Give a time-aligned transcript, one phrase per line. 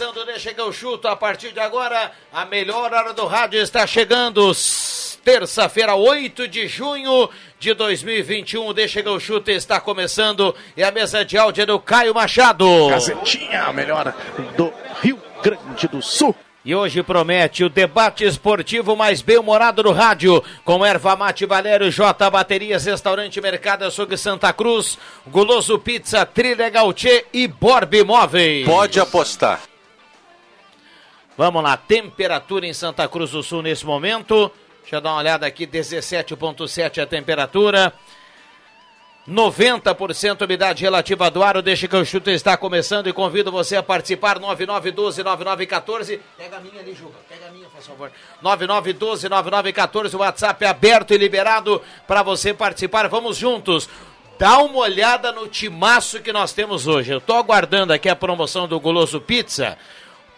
[0.00, 2.10] Começando, deixa que eu chuto a partir de agora.
[2.32, 4.50] A melhor hora do rádio está chegando.
[5.22, 8.72] Terça-feira, 8 de junho de 2021.
[8.72, 10.54] Deixa que eu chuto está começando.
[10.74, 12.88] E a mesa de áudio é do Caio Machado.
[12.88, 14.14] Gazetinha, a melhor
[14.56, 16.34] do Rio Grande do Sul.
[16.64, 22.30] E hoje promete o debate esportivo mais bem-humorado do rádio, com Erva Mate Valério, J
[22.30, 28.66] Baterias, Restaurante Mercado Açougue Santa Cruz, Guloso Pizza, Trilegal Tchê e Borb Móveis.
[28.66, 29.69] Pode apostar.
[31.40, 34.52] Vamos lá, temperatura em Santa Cruz do Sul nesse momento.
[34.82, 37.94] Deixa eu dar uma olhada aqui, 17.7 a temperatura.
[39.26, 43.82] 90% umidade relativa do ar, deixa que o chute está começando e convido você a
[43.82, 48.12] participar, 9912-9914, pega a minha ali, Juba, pega a minha, por favor,
[48.44, 53.88] 9912-9914, o WhatsApp é aberto e liberado para você participar, vamos juntos,
[54.38, 58.68] dá uma olhada no timaço que nós temos hoje, eu tô aguardando aqui a promoção
[58.68, 59.78] do Goloso Pizza,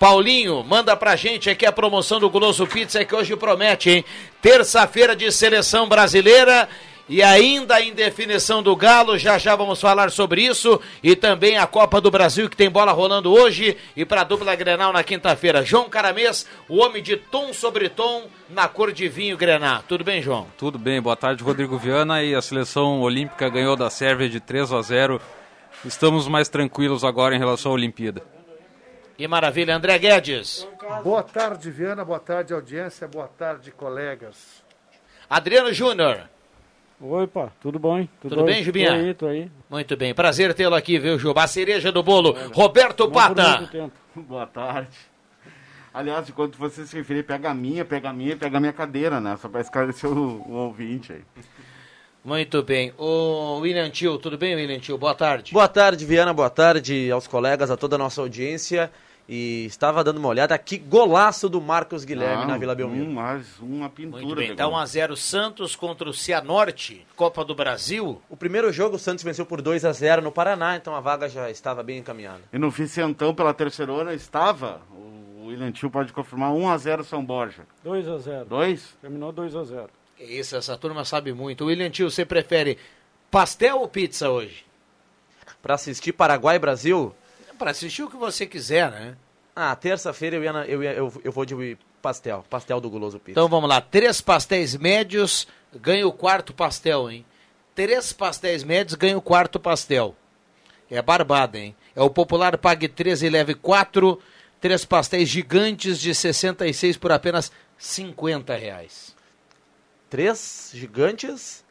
[0.03, 4.05] Paulinho, manda pra gente aqui a promoção do Goloso Pizza que hoje promete, hein?
[4.41, 6.69] Terça-feira de seleção brasileira
[7.09, 11.69] e ainda em definição do Galo, já já vamos falar sobre isso e também a
[11.69, 15.65] Copa do Brasil que tem bola rolando hoje e para dupla Grenal na quinta-feira.
[15.65, 19.85] João Caramês, o homem de tom sobre tom na cor de vinho Grenal.
[19.87, 20.49] Tudo bem, João?
[20.59, 21.01] Tudo bem.
[21.01, 25.21] Boa tarde, Rodrigo Viana e a seleção olímpica ganhou da Sérvia de 3 a 0.
[25.85, 28.42] Estamos mais tranquilos agora em relação à Olimpíada.
[29.17, 30.67] Que maravilha, André Guedes.
[31.05, 32.05] Boa tarde, Viana.
[32.05, 33.07] Boa tarde, audiência.
[33.07, 34.63] Boa tarde, colegas.
[35.29, 36.29] Adriano Júnior.
[37.01, 38.07] Oi, pá, tudo bom?
[38.21, 38.91] Tudo, tudo bem, Jubinha?
[38.91, 39.51] Tô aí, tô aí.
[39.69, 41.43] Muito bem, prazer tê-lo aqui, viu, Juba?
[41.43, 43.69] A cereja do bolo, Roberto Pata.
[44.15, 44.97] Boa tarde.
[45.93, 49.21] Aliás, enquanto você se referir, pega a minha, pega a minha, pega a minha cadeira,
[49.21, 49.37] né?
[49.37, 51.23] Só para esclarecer o, o, ouvinte aí.
[52.25, 52.93] Muito bem.
[52.97, 54.97] O William Tio, tudo bem, William Tio?
[54.97, 55.53] Boa tarde.
[55.53, 58.91] Boa tarde, Viana, boa tarde aos colegas, a toda a nossa audiência.
[59.29, 63.07] E estava dando uma olhada aqui, golaço do Marcos Guilherme Não, na Vila Belmiro.
[63.07, 64.23] Um, mais uma pintura.
[64.23, 68.21] Muito bem, tá 1x0 Santos contra o Cianorte, Copa do Brasil.
[68.29, 71.29] O primeiro jogo o Santos venceu por 2 a 0 no Paraná, então a vaga
[71.29, 72.41] já estava bem encaminhada.
[72.53, 77.63] E no Vicentão, pela terceira hora, estava, o William Tio pode confirmar, 1x0 São Borja.
[77.85, 78.97] 2 a 0 2?
[79.01, 81.67] Terminou 2 a 0 Que isso, essa turma sabe muito.
[81.67, 82.79] William Tio, você prefere
[83.31, 84.65] pastel ou pizza hoje?
[85.61, 87.15] Para assistir Paraguai e Brasil?
[87.59, 89.17] Para assistir o que você quiser, né?
[89.55, 93.19] Ah, terça-feira eu, ia na, eu, ia, eu, eu vou de pastel, pastel do Guloso
[93.19, 93.33] Pizza.
[93.33, 97.25] Então vamos lá, três pastéis médios, ganha o quarto pastel, hein?
[97.75, 100.17] Três pastéis médios, ganha o quarto pastel.
[100.91, 101.75] É barbada, hein?
[101.95, 104.19] É o popular Pague 13 e leve 4,
[104.61, 109.15] três pastéis gigantes de 66 por apenas 50 reais.
[110.13, 111.65] Três gigantes?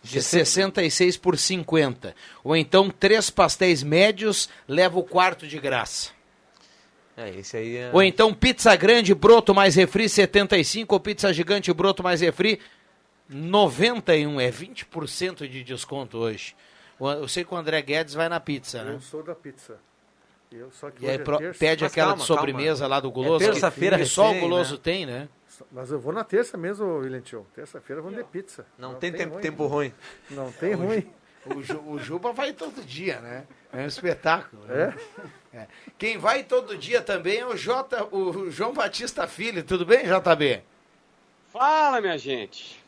[0.00, 2.14] De 66 por 50.
[2.44, 6.10] Ou então três pastéis médios, leva o quarto de graça.
[7.16, 7.90] É, esse aí é...
[7.92, 12.60] Ou então pizza grande, broto mais refri, 75, ou pizza gigante, broto mais refri,
[13.28, 14.40] 91.
[14.40, 16.54] É 20% de desconto hoje.
[17.00, 18.94] Eu sei que o André Guedes vai na pizza, né?
[18.94, 19.76] Eu sou da pizza.
[20.52, 21.58] Eu, só que e aí é terça.
[21.58, 22.94] pede Mas aquela calma, de sobremesa calma.
[22.94, 23.44] lá do Guloso.
[23.44, 24.80] É terça-feira que, que só o Guloso né?
[24.80, 25.28] tem, né?
[25.70, 27.46] Mas eu vou na terça mesmo, William Tio.
[27.54, 28.66] Terça-feira vamos de pizza.
[28.78, 29.42] Não, tem, tempo, ruim.
[29.42, 29.94] tempo ruim.
[30.30, 31.12] Não tem ruim.
[31.44, 33.46] O, Ju, o Juba vai todo dia, né?
[33.72, 34.62] É um espetáculo.
[34.70, 34.94] É?
[35.52, 35.66] É.
[35.98, 39.64] Quem vai todo dia também é o, J, o João Batista Filho.
[39.64, 40.62] Tudo bem, JB?
[41.48, 42.82] Fala, minha gente.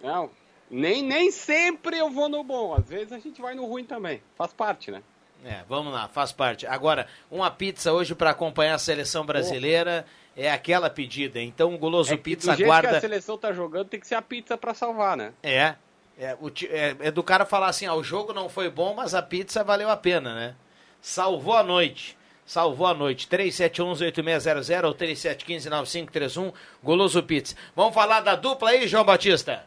[0.00, 0.30] Não,
[0.70, 2.74] nem, nem sempre eu vou no bom.
[2.74, 4.22] Às vezes a gente vai no ruim também.
[4.36, 5.02] Faz parte, né?
[5.44, 6.66] É, vamos lá, faz parte.
[6.66, 10.04] Agora, uma pizza hoje para acompanhar a seleção brasileira
[10.36, 11.40] é aquela pedida.
[11.40, 12.88] Então, o Guloso É que Pizza do jeito guarda.
[12.88, 15.32] que a seleção tá jogando, tem que ser a pizza pra salvar, né?
[15.42, 15.74] É.
[16.18, 19.14] É, o é, é do cara falar assim, ah, o jogo não foi bom, mas
[19.14, 20.56] a pizza valeu a pena, né?
[21.00, 22.18] Salvou a noite.
[22.44, 23.28] Salvou a noite.
[23.28, 26.52] 3711-8600 ou 3715-9531.
[26.82, 27.54] Goloso Pizza.
[27.76, 29.64] Vamos falar da dupla aí, João Batista?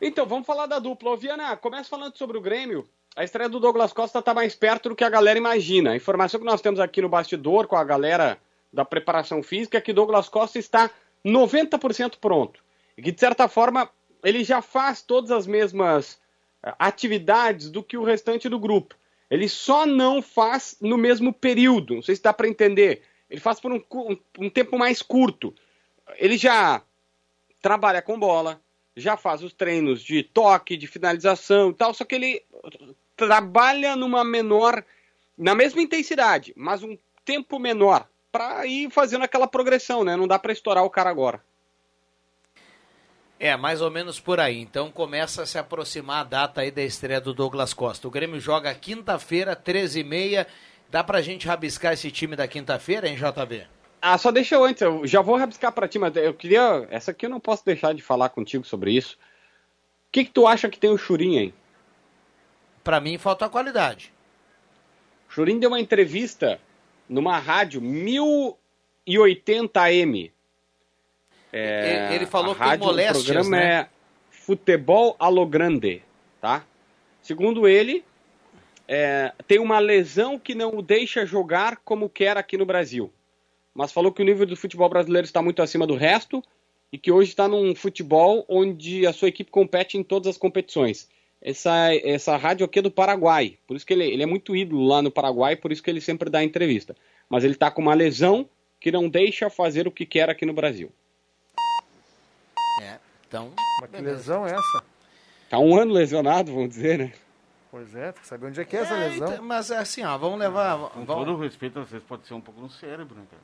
[0.00, 1.10] Então, vamos falar da dupla.
[1.10, 2.88] Ô, Viana, começa falando sobre o Grêmio.
[3.16, 5.92] A estreia do Douglas Costa está mais perto do que a galera imagina.
[5.92, 8.38] A informação que nós temos aqui no bastidor com a galera
[8.70, 10.90] da preparação física é que Douglas Costa está
[11.24, 12.62] 90% pronto.
[12.94, 13.88] E que, de certa forma,
[14.22, 16.20] ele já faz todas as mesmas
[16.62, 18.94] eh, atividades do que o restante do grupo.
[19.30, 21.94] Ele só não faz no mesmo período.
[21.94, 23.00] Não sei se dá para entender.
[23.30, 25.54] Ele faz por um, um, um tempo mais curto.
[26.18, 26.82] Ele já
[27.62, 28.60] trabalha com bola,
[28.94, 32.42] já faz os treinos de toque, de finalização e tal, só que ele
[33.16, 34.84] trabalha numa menor,
[35.36, 40.14] na mesma intensidade, mas um tempo menor, para ir fazendo aquela progressão, né?
[40.14, 41.42] Não dá para estourar o cara agora.
[43.38, 44.60] É, mais ou menos por aí.
[44.60, 48.08] Então começa a se aproximar a data aí da estreia do Douglas Costa.
[48.08, 50.46] O Grêmio joga quinta-feira, 13h30.
[50.90, 53.66] Dá pra gente rabiscar esse time da quinta-feira, hein, JB?
[54.00, 56.86] Ah, só deixa eu antes, eu já vou rabiscar pra ti, mas eu queria.
[56.90, 59.16] Essa aqui eu não posso deixar de falar contigo sobre isso.
[60.08, 61.54] O que, que tu acha que tem o Churinho aí?
[62.86, 64.12] Pra mim falta a qualidade.
[65.28, 66.60] Churinho deu uma entrevista
[67.08, 70.32] numa rádio 1080 AM.
[71.52, 73.72] É, ele falou a rádio, moléstias, O programa né?
[73.72, 73.88] é
[74.30, 76.00] Futebol a lo Grande,
[76.40, 76.64] tá?
[77.20, 78.04] Segundo ele,
[78.86, 83.12] é, tem uma lesão que não o deixa jogar como quer aqui no Brasil.
[83.74, 86.40] Mas falou que o nível do futebol brasileiro está muito acima do resto
[86.92, 91.08] e que hoje está num futebol onde a sua equipe compete em todas as competições.
[91.40, 94.86] Essa, essa rádio aqui é do Paraguai, por isso que ele, ele é muito ídolo
[94.86, 96.96] lá no Paraguai, por isso que ele sempre dá entrevista.
[97.28, 98.48] Mas ele está com uma lesão
[98.80, 100.90] que não deixa fazer o que quer aqui no Brasil.
[102.82, 103.52] É, então.
[103.80, 104.84] Mas que lesão é essa?
[105.48, 107.12] Tá um ano lesionado, vamos dizer, né?
[107.70, 109.32] Pois é, tem que saber onde é que é essa É, lesão.
[109.32, 110.78] então, mas é assim, ó, vamos levar.
[110.90, 111.24] Com Vamos...
[111.24, 113.42] todo o respeito, às vezes pode ser um pouco no cérebro, né, cara?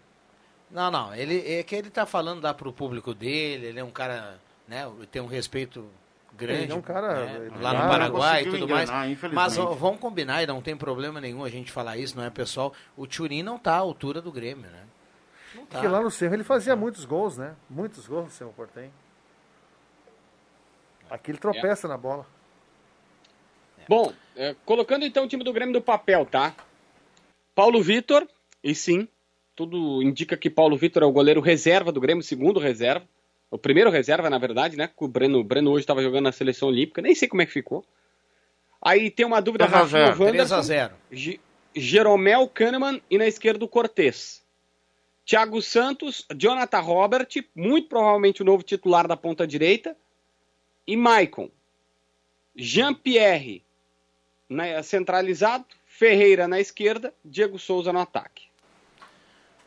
[0.70, 3.90] Não, não, ele é que ele tá falando lá pro público dele, ele é um
[3.90, 5.86] cara, né, tem um respeito
[6.36, 6.62] grande.
[6.64, 8.88] Ele é um cara- né, ele lá no Paraguai e tudo mais.
[8.88, 9.34] enganar, infelizmente.
[9.34, 12.30] Mas ó, vamos combinar, e não tem problema nenhum a gente falar isso, não é,
[12.30, 12.72] pessoal?
[12.96, 14.84] O Turin não tá à altura do Grêmio, né?
[15.54, 15.72] Não tá.
[15.78, 17.54] Porque lá no Cerro ele fazia muitos gols, né?
[17.68, 18.90] Muitos gols no Cerro Portem.
[21.10, 22.26] Aqui ele tropeça na bola.
[23.88, 26.54] Bom, é, colocando então o time do Grêmio do papel, tá?
[27.54, 28.26] Paulo Vitor,
[28.64, 29.06] e sim,
[29.54, 33.04] tudo indica que Paulo Vitor é o goleiro reserva do Grêmio, segundo reserva.
[33.52, 34.88] O primeiro reserva, na verdade, né?
[34.88, 37.46] Que o Breno, o Breno hoje estava jogando na seleção olímpica, nem sei como é
[37.46, 37.84] que ficou.
[38.80, 40.16] Aí tem uma dúvida, 3 a Rafinha 0.
[40.16, 41.40] 3 Wanderson, a 0 Ge-
[41.74, 44.42] Jeromel Kahneman e na esquerda o Cortez.
[45.26, 49.96] Thiago Santos, Jonathan Robert, muito provavelmente o novo titular da ponta direita,
[50.86, 51.48] e Maicon.
[52.56, 53.62] Jean-Pierre
[54.48, 58.44] na- centralizado, Ferreira na esquerda, Diego Souza no ataque.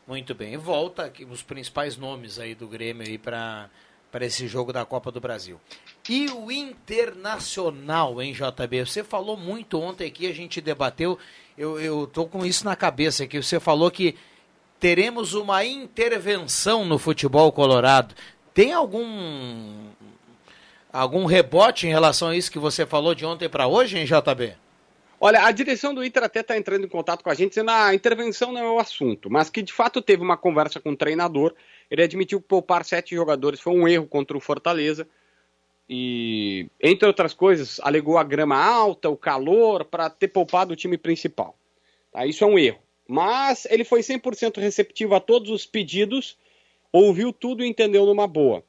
[0.06, 0.56] Muito bem.
[0.56, 3.68] Volta aqui os principais nomes aí do Grêmio aí para
[4.10, 5.60] para esse jogo da Copa do Brasil.
[6.08, 8.86] E o Internacional, hein, JB?
[8.86, 11.18] Você falou muito ontem aqui, a gente debateu.
[11.58, 13.42] Eu, eu tô com isso na cabeça aqui.
[13.42, 14.16] Você falou que
[14.80, 18.14] teremos uma intervenção no futebol colorado.
[18.54, 19.90] Tem algum
[20.90, 24.54] algum rebote em relação a isso que você falou de ontem para hoje, hein, JB?
[25.18, 27.94] Olha, a direção do Inter até está entrando em contato com a gente, dizendo a
[27.94, 31.54] intervenção não é o assunto, mas que de fato teve uma conversa com o treinador.
[31.90, 35.08] Ele admitiu que poupar sete jogadores foi um erro contra o Fortaleza.
[35.88, 40.98] E, entre outras coisas, alegou a grama alta, o calor, para ter poupado o time
[40.98, 41.56] principal.
[42.12, 42.26] Tá?
[42.26, 42.80] Isso é um erro.
[43.08, 46.36] Mas ele foi 100% receptivo a todos os pedidos,
[46.92, 48.64] ouviu tudo e entendeu numa boa.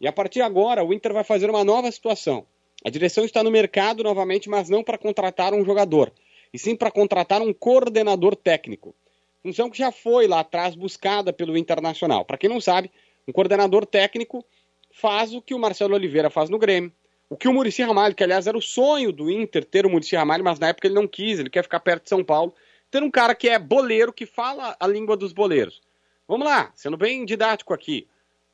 [0.00, 2.46] E a partir de agora, o Inter vai fazer uma nova situação.
[2.84, 6.12] A direção está no mercado novamente, mas não para contratar um jogador,
[6.52, 8.94] e sim para contratar um coordenador técnico.
[9.42, 12.26] Função que já foi lá atrás buscada pelo Internacional.
[12.26, 12.90] Para quem não sabe,
[13.26, 14.44] um coordenador técnico
[14.90, 16.92] faz o que o Marcelo Oliveira faz no Grêmio,
[17.28, 20.14] o que o Murici Ramalho, que aliás era o sonho do Inter ter o Murici
[20.14, 22.54] Ramalho, mas na época ele não quis, ele quer ficar perto de São Paulo,
[22.90, 25.80] ter um cara que é boleiro, que fala a língua dos boleiros.
[26.28, 28.06] Vamos lá, sendo bem didático aqui.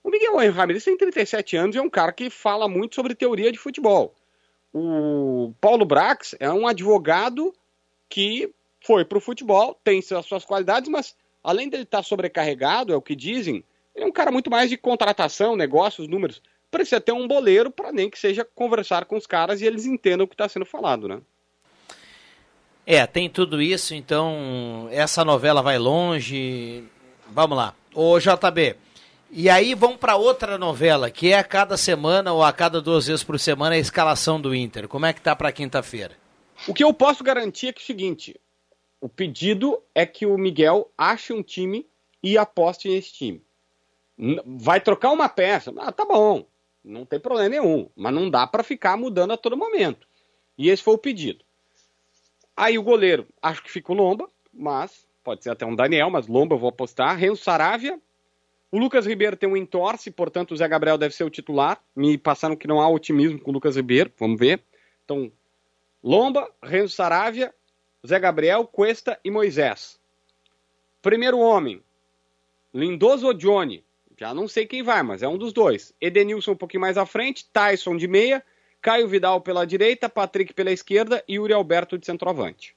[0.03, 3.53] O Miguel Ramirez tem 37 anos e é um cara que fala muito sobre teoria
[3.53, 4.15] de futebol.
[4.73, 7.53] O Paulo Brax é um advogado
[8.09, 8.53] que
[8.85, 13.03] foi para o futebol, tem as suas qualidades, mas além dele estar sobrecarregado, é o
[13.03, 16.41] que dizem, ele é um cara muito mais de contratação, negócios, números.
[16.71, 20.25] Precisa ter um boleiro para nem que seja conversar com os caras e eles entendam
[20.25, 21.21] o que está sendo falado, né?
[22.87, 26.85] É, tem tudo isso, então essa novela vai longe.
[27.29, 27.75] Vamos lá.
[27.95, 28.77] Ô JB,
[29.31, 33.07] e aí vamos para outra novela, que é a cada semana ou a cada duas
[33.07, 34.89] vezes por semana a escalação do Inter.
[34.89, 36.17] Como é que tá para quinta-feira?
[36.67, 38.41] O que eu posso garantir é que é o seguinte:
[39.01, 41.87] O pedido é que o Miguel ache um time
[42.23, 43.43] e aposte nesse time.
[44.45, 45.73] Vai trocar uma peça?
[45.79, 46.45] Ah, tá bom.
[46.85, 47.89] Não tem problema nenhum.
[47.97, 50.07] Mas não dá para ficar mudando a todo momento.
[50.59, 51.45] E esse foi o pedido.
[52.57, 56.27] Aí o goleiro, acho que fica o Lomba, mas pode ser até um Daniel, mas
[56.27, 57.17] Lomba eu vou apostar.
[57.17, 57.99] Renzo Saravia.
[58.73, 61.83] O Lucas Ribeiro tem um entorce, portanto o Zé Gabriel deve ser o titular.
[61.95, 64.63] Me passaram que não há otimismo com o Lucas Ribeiro, vamos ver.
[65.05, 65.33] Então,
[66.03, 67.53] Lomba, Renzo Saravia,
[68.07, 69.99] Zé Gabriel, Cuesta e Moisés.
[71.03, 71.83] Primeiro homem,
[72.73, 73.85] Lindoso ou Johnny?
[74.17, 75.95] Já não sei quem vai, mas é um dos dois.
[76.01, 78.45] Edenilson um pouquinho mais à frente, Tyson de meia,
[78.81, 82.77] Caio Vidal pela direita, Patrick pela esquerda e Yuri Alberto de centroavante.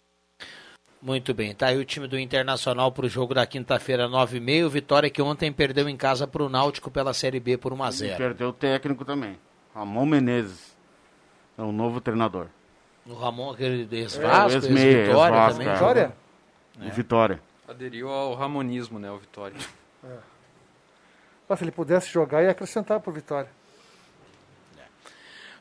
[1.05, 4.69] Muito bem, tá aí o time do Internacional pro jogo da quinta-feira, 9h30.
[4.69, 7.91] Vitória que ontem perdeu em casa pro Náutico pela Série B por 1 a E
[7.91, 9.37] 0 perdeu o técnico também.
[9.75, 10.73] Ramon Menezes.
[11.57, 12.47] É o novo treinador.
[13.05, 15.67] O Ramon, aquele É, ex-Vasco, ex-meia, ex-Vitória ex-Vasco, também.
[15.67, 15.73] é.
[15.75, 16.13] Vitória?
[16.79, 17.41] O Vitória.
[17.67, 19.57] Aderiu ao ramonismo, né, o Vitória.
[21.49, 23.49] Mas se ele pudesse jogar, ia acrescentar pro Vitória.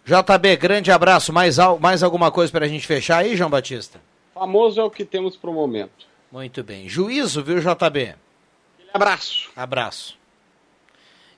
[0.05, 1.33] JB, grande abraço.
[1.33, 4.01] Mais, al- mais alguma coisa pra gente fechar aí, João Batista?
[4.35, 6.07] Famoso é o que temos pro momento.
[6.31, 6.89] Muito bem.
[6.89, 8.15] Juízo, viu, JB?
[8.93, 9.51] Abraço.
[9.55, 10.19] Abraço.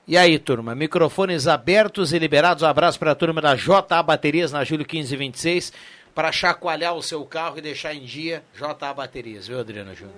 [0.07, 2.63] E aí, turma, microfones abertos e liberados.
[2.63, 5.73] Um abraço para a turma da JA Baterias na Júlio 1526
[6.13, 10.15] para chacoalhar o seu carro e deixar em dia JA Baterias, viu, Adriano Júnior?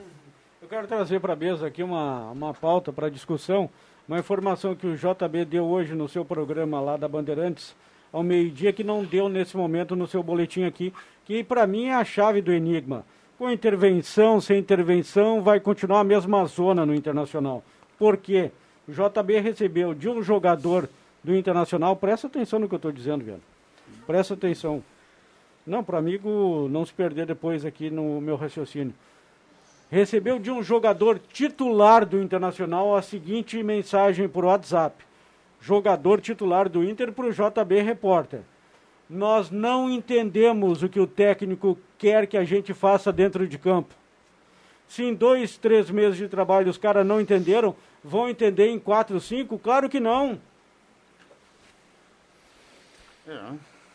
[0.62, 3.69] Eu quero trazer para a mesa aqui uma, uma pauta para discussão,
[4.07, 7.75] uma informação que o JB deu hoje no seu programa lá da Bandeirantes,
[8.12, 10.93] ao meio-dia, que não deu nesse momento no seu boletim aqui,
[11.27, 13.05] que para mim é a chave do enigma.
[13.38, 17.63] Com intervenção, sem intervenção, vai continuar a mesma zona no Internacional.
[18.00, 18.50] Por quê?
[18.88, 20.89] O JB recebeu de um jogador
[21.22, 23.41] do Internacional, presta atenção no que eu estou dizendo, velho.
[24.07, 24.81] Presta atenção.
[25.65, 28.93] Não, para amigo não se perder depois aqui no meu raciocínio
[29.89, 35.03] recebeu de um jogador titular do Internacional a seguinte mensagem por WhatsApp.
[35.62, 38.41] Jogador titular do Inter para o JB Repórter.
[39.09, 43.93] Nós não entendemos o que o técnico quer que a gente faça dentro de campo.
[44.87, 49.19] Se em dois, três meses de trabalho os caras não entenderam, vão entender em quatro,
[49.19, 49.57] cinco?
[49.59, 50.39] Claro que não.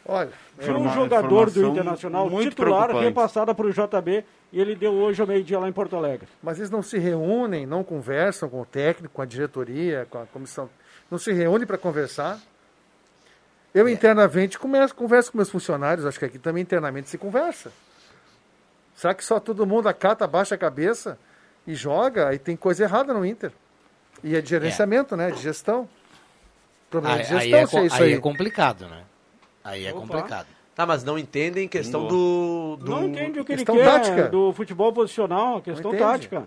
[0.05, 4.93] Olha, De um Informa- jogador do Internacional titular repassada para o JB e ele deu
[4.93, 6.27] hoje ao meio-dia lá em Porto Alegre.
[6.43, 10.27] Mas eles não se reúnem, não conversam com o técnico, com a diretoria, com a
[10.27, 10.69] comissão.
[11.11, 12.39] Não se reúnem para conversar.
[13.75, 17.73] Eu internamente começo, converso com meus funcionários, acho que aqui também internamente se conversa.
[18.95, 21.19] Será que só todo mundo acata, abaixa a cabeça
[21.67, 22.29] e joga?
[22.29, 23.51] Aí tem coisa errada no Inter.
[24.23, 25.31] E é de gerenciamento, né?
[25.31, 25.89] De gestão.
[26.91, 28.13] Problema Aí, de aí gestão, é, se é co- isso aí aí.
[28.13, 29.03] é complicado, né?
[29.65, 30.01] Aí é Opa.
[30.01, 30.47] complicado.
[30.75, 32.91] Tá, mas não entendem questão do, do...
[32.91, 34.29] Não entende o que ele questão quer tática.
[34.29, 36.45] do futebol posicional, a questão tática.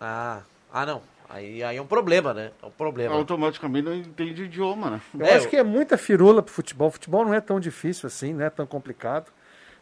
[0.00, 0.40] Ah,
[0.72, 1.02] ah não.
[1.28, 2.50] Aí, aí é um problema, né?
[2.62, 3.14] É um problema.
[3.14, 5.00] Automaticamente não entende idioma, né?
[5.18, 6.90] Eu É, acho que é muita firula pro futebol.
[6.90, 9.30] Futebol não é tão difícil assim, não é tão complicado.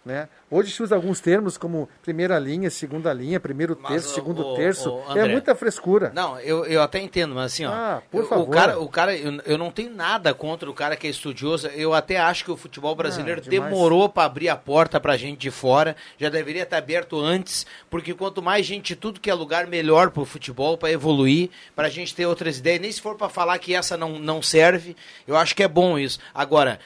[0.05, 0.29] Né?
[0.51, 4.47] Hoje se usa alguns termos como primeira linha, segunda linha, primeiro Mas, terço, ô, segundo
[4.47, 4.91] ô, terço.
[4.93, 5.29] ô, é André.
[5.29, 6.13] muita frescura.
[6.15, 7.73] Não, eu, eu até entendo, mas assim, ó.
[7.73, 8.45] Ah, por o- favor.
[8.47, 11.69] O cara, o cara eu, eu não tenho nada contra o cara que é estudioso.
[11.69, 15.39] Eu até acho que o futebol brasileiro Ah, demorou para abrir a porta pra gente
[15.39, 15.97] de fora.
[16.19, 20.27] Já deveria estar aberto antes, porque quanto mais gente, tudo que é lugar, melhor pro
[20.27, 22.81] futebol, para evoluir, pra gente ter outras ideias.
[22.83, 24.95] Nem se for para falar que essa não, não serve,
[25.27, 26.19] eu acho que é bom isso.
[26.35, 26.79] Agora,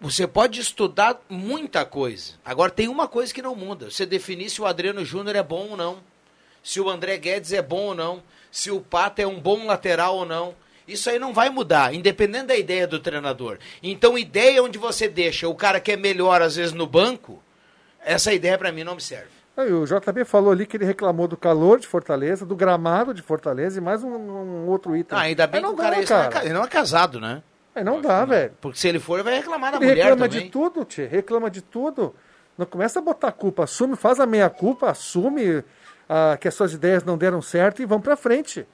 [0.00, 2.34] você pode estudar muita coisa.
[2.44, 3.90] Agora tem uma coisa que não muda.
[3.90, 5.98] Você definir se o Adriano Júnior é bom ou não.
[6.62, 8.22] Se o André Guedes é bom ou não.
[8.50, 10.54] Se o Pato é um bom lateral ou não.
[10.86, 13.58] Isso aí não vai mudar, independente da ideia do treinador.
[13.82, 17.42] Então, ideia onde você deixa o cara que é melhor, às vezes, no banco,
[18.02, 19.28] essa ideia pra mim não me serve.
[19.54, 23.12] Ah, e O JB falou ali que ele reclamou do calor de Fortaleza, do gramado
[23.12, 25.18] de Fortaleza e mais um, um outro item.
[25.18, 26.28] Ah, ainda bem Aí que não o cara, dá, é, cara.
[26.30, 27.42] ca- ele não é casado, né?
[27.78, 28.52] Aí não dá, velho.
[28.60, 30.44] Porque se ele for, vai reclamar da Ele mulher reclama também.
[30.46, 31.08] de tudo, tio.
[31.08, 32.14] Reclama de tudo.
[32.56, 33.64] Não começa a botar culpa.
[33.64, 35.62] Assume, faz a meia-culpa, assume
[36.08, 38.66] ah, que as suas ideias não deram certo e vamos pra frente.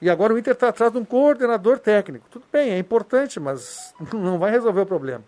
[0.00, 2.26] E agora o Inter está atrás de um coordenador técnico.
[2.30, 5.24] Tudo bem, é importante, mas não vai resolver o problema.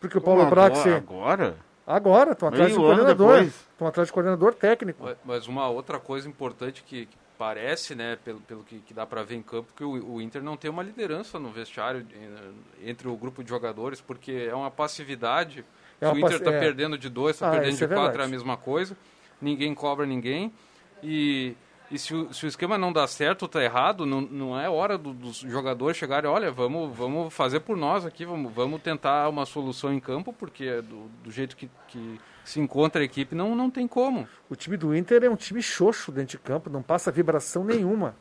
[0.00, 0.74] Porque o Paulo Como agora?
[0.82, 1.56] se- Agora?
[1.86, 3.42] Agora, estão atrás de um coordenador.
[3.42, 5.02] Estão atrás de coordenador técnico.
[5.04, 9.04] Mas- Mas uma outra coisa importante que, que parece, né, pelo, pelo que, que dá
[9.06, 12.88] para ver em campo, que o, o Inter não tem uma liderança no vestiário eh,
[12.90, 15.64] entre o grupo de jogadores, porque é uma passividade.
[16.00, 16.60] É Se uma o Inter está é.
[16.60, 18.96] perdendo de dois, está Ah, perdendo de é quatro, é a mesma coisa.
[19.40, 20.52] Ninguém cobra ninguém.
[21.02, 21.54] E,
[21.90, 24.68] E se o, se o esquema não dá certo ou tá errado, não, não é
[24.70, 29.28] hora do- dos jogadores chegarem, olha, vamos, vamos fazer por nós aqui, vamos, vamos tentar
[29.28, 33.54] uma solução em campo, porque do, do jeito que, que se encontra a equipe, não,
[33.56, 34.28] não tem como.
[34.50, 38.14] O time do Inter é um time xoxo dentro de campo, não passa vibração nenhuma.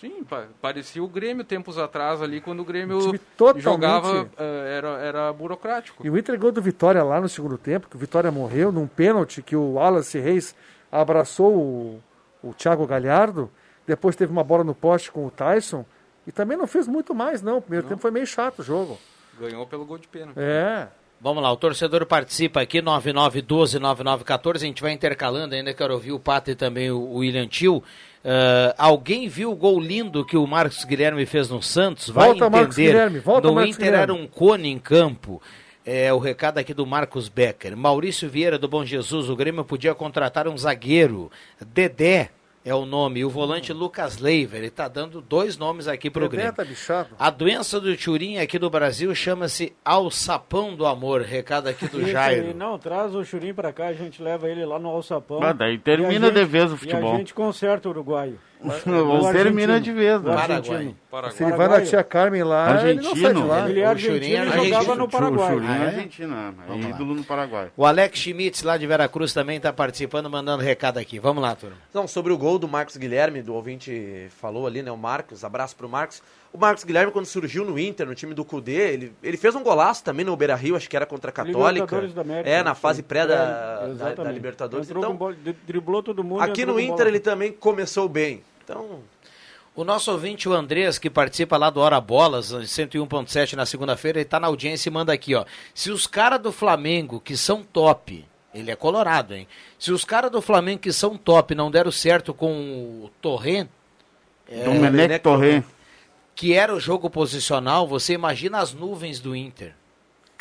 [0.00, 4.74] Sim, pa- parecia o Grêmio tempos atrás ali, quando o Grêmio time totalmente- jogava, eh,
[4.78, 6.04] era, era burocrático.
[6.04, 8.86] E o Inter ganhou do Vitória lá no segundo tempo, que o Vitória morreu num
[8.86, 10.54] pênalti que o Wallace Reis
[10.90, 12.02] abraçou o,
[12.42, 13.50] o Thiago Galhardo,
[13.86, 15.84] depois teve uma bola no poste com o Tyson,
[16.26, 17.58] e também não fez muito mais, não.
[17.58, 18.98] O primeiro tempo foi meio chato o jogo.
[19.40, 20.36] Ganhou pelo gol de pênalti.
[20.38, 20.88] É.
[21.22, 24.56] Vamos lá, o torcedor participa aqui, 9912-9914.
[24.56, 27.80] A gente vai intercalando ainda, quero ouvir o Pato e também o William Tio.
[28.24, 32.08] Ah, alguém viu o gol lindo que o Marcos Guilherme fez no Santos?
[32.08, 32.56] Vai Volta, entender.
[32.56, 34.02] Marcos Guilherme, volta, no Marcos Inter Guilherme.
[34.02, 35.40] era um cone em campo.
[35.86, 37.76] É o recado aqui do Marcos Becker.
[37.76, 41.30] Maurício Vieira do Bom Jesus, o Grêmio podia contratar um zagueiro.
[41.64, 42.30] Dedé
[42.64, 43.20] é o nome.
[43.20, 44.56] E o volante Lucas Leiva.
[44.56, 46.52] Ele está dando dois nomes aqui para o Grêmio.
[46.52, 47.10] tá bichado.
[47.18, 51.22] A doença do Turim aqui no Brasil chama-se alçapão do amor.
[51.22, 52.54] Recado aqui do Isso aí, Jairo.
[52.56, 55.40] não, traz o Churim pra cá, a gente leva ele lá no Alçapão.
[55.40, 57.14] Mas daí E termina gente- de vez o E futebol.
[57.14, 58.38] a gente conserta o uruguaio.
[58.64, 58.70] Ou
[59.28, 59.80] O termina argentino.
[59.80, 60.34] de vez, O né?
[60.34, 60.96] argentino.
[61.32, 63.46] Se ele vai na tia Carmen lá, ele não Argentino.
[63.46, 63.68] lá.
[63.68, 65.50] Ele é argentino e jogava no Paraguai.
[65.50, 65.86] O Churinho é Ah, é?
[65.86, 67.68] argentino, é, é ídolo no Paraguai.
[67.76, 71.18] O Alex Schmitz, lá de Veracruz, também está participando, mandando recado aqui.
[71.18, 71.76] Vamos lá, turma.
[71.92, 74.90] Não, sobre o gol do Marcos Guilherme, do ouvinte falou ali, né?
[74.90, 76.22] O Marcos, abraço pro Marcos.
[76.52, 79.62] O Marcos Guilherme, quando surgiu no Inter, no time do Cudê, ele, ele fez um
[79.62, 81.96] golaço também no Beira Rio, acho que era contra a Católica.
[82.20, 82.80] América, é, na sim.
[82.82, 83.34] fase pré da,
[83.90, 84.30] É, da- da.
[84.32, 84.86] Libertadores.
[84.86, 86.42] Entrou Então, com bola, dri- driblou todo mundo.
[86.42, 87.08] aqui no Inter bola.
[87.08, 88.42] ele também começou bem.
[88.62, 89.00] Então,
[89.74, 94.26] O nosso ouvinte, o Andrés, que participa lá do Hora Bolas, 101.7 na segunda-feira, ele
[94.26, 95.46] está na audiência e manda aqui, ó.
[95.74, 99.48] Se os caras do Flamengo, que são top, ele é colorado, hein?
[99.78, 102.52] Se os caras do Flamengo que são top não deram certo com
[103.04, 103.66] o Torrent,
[104.46, 105.64] é, Domenech Torrent.
[106.34, 109.74] que era o jogo posicional, você imagina as nuvens do Inter.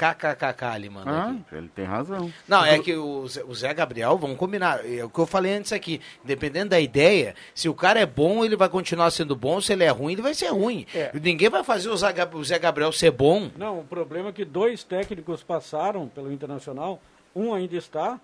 [0.02, 1.56] KKKK, ele manda Ah, aqui.
[1.56, 2.34] ele tem razão.
[2.48, 5.54] Não, é que o Zé, o Zé Gabriel, vamos combinar, é o que eu falei
[5.54, 9.62] antes aqui, dependendo da ideia, se o cara é bom, ele vai continuar sendo bom,
[9.62, 10.88] se ele é ruim, ele vai ser ruim.
[10.96, 11.12] É.
[11.22, 11.96] Ninguém vai fazer o
[12.44, 13.52] Zé, Gabriel ser bom.
[13.56, 17.00] Não, o problema é que dois técnicos passaram pelo Internacional,
[17.36, 18.20] um ainda está,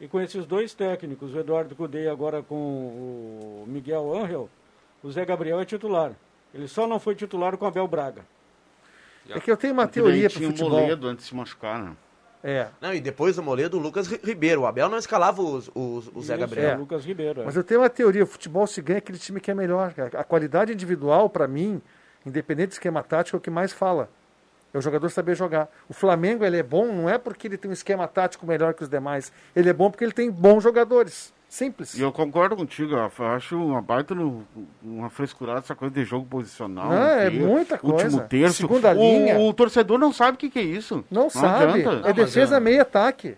[0.00, 4.48] e com esses dois técnicos, o Eduardo Cudê agora com o Miguel Angel,
[5.02, 6.12] o Zé Gabriel é titular.
[6.54, 8.24] Ele só não foi titular com o Abel Braga.
[9.28, 10.80] É que eu tenho uma Porque teoria pro tinha o futebol.
[10.80, 11.92] Moledo antes de se machucar, né?
[12.42, 12.68] É.
[12.80, 14.60] não, e depois do Moledo, o Lucas Ri- Ribeiro.
[14.62, 16.70] O Abel não escalava os, os- o Zé Isso, Gabriel.
[16.70, 17.40] é o Lucas Ribeiro.
[17.42, 17.44] é.
[17.44, 19.92] Mas eu tenho uma teoria, o futebol se ganha aquele time que é melhor.
[19.92, 20.20] cara.
[20.20, 21.82] A qualidade individual, para mim,
[22.24, 24.08] independente do esquema tático, é o que mais fala.
[24.72, 25.68] É o jogador saber jogar.
[25.88, 28.82] O Flamengo ele é bom não é porque ele tem um esquema tático melhor que
[28.84, 29.32] os demais.
[29.56, 31.32] Ele é bom porque ele tem bons jogadores.
[31.48, 31.94] Simples.
[31.94, 33.22] E eu concordo contigo, Rafa.
[33.22, 34.46] Eu acho uma baita no,
[34.82, 36.90] uma frescurada essa coisa de jogo posicional.
[36.90, 38.04] Não, é muita coisa.
[38.04, 38.56] Último terço.
[38.56, 39.38] Segunda o, linha.
[39.38, 41.02] O torcedor não sabe o que, que é isso.
[41.10, 41.80] Não, sabe.
[41.80, 42.06] adianta.
[42.06, 43.34] É defesa meio ataque.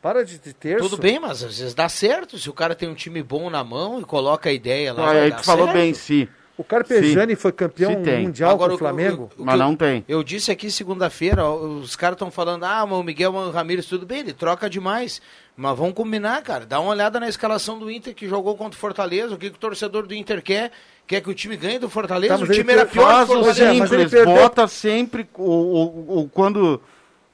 [0.00, 0.88] Para de, de terço.
[0.88, 2.38] Tudo bem, mas às vezes dá certo.
[2.38, 5.02] Se o cara tem um time bom na mão e coloca a ideia lá.
[5.02, 5.76] Ah, vai aí dar tu falou certo.
[5.76, 6.28] bem, sim.
[6.56, 9.30] O Carpegiani foi campeão mundial Agora, com o Flamengo.
[9.38, 10.04] o- o Mas eu- não tem.
[10.06, 14.20] Eu disse aqui segunda-feira, os caras estão falando, ah, mas o Miguel Ramírez, tudo bem,
[14.20, 15.20] ele troca demais.
[15.56, 16.66] Mas vamos combinar, cara.
[16.66, 19.34] Dá uma olhada na escalação do Inter que jogou contra o Fortaleza.
[19.34, 20.70] O que, que o torcedor do Inter quer?
[21.06, 22.36] Quer que o time ganhe do Fortaleza?
[22.38, 23.72] Tá, o time era pior Faz que o o Fortaleza.
[23.72, 26.80] Zé, mas ele simples, perdeu- bota sempre, o, o- o- quando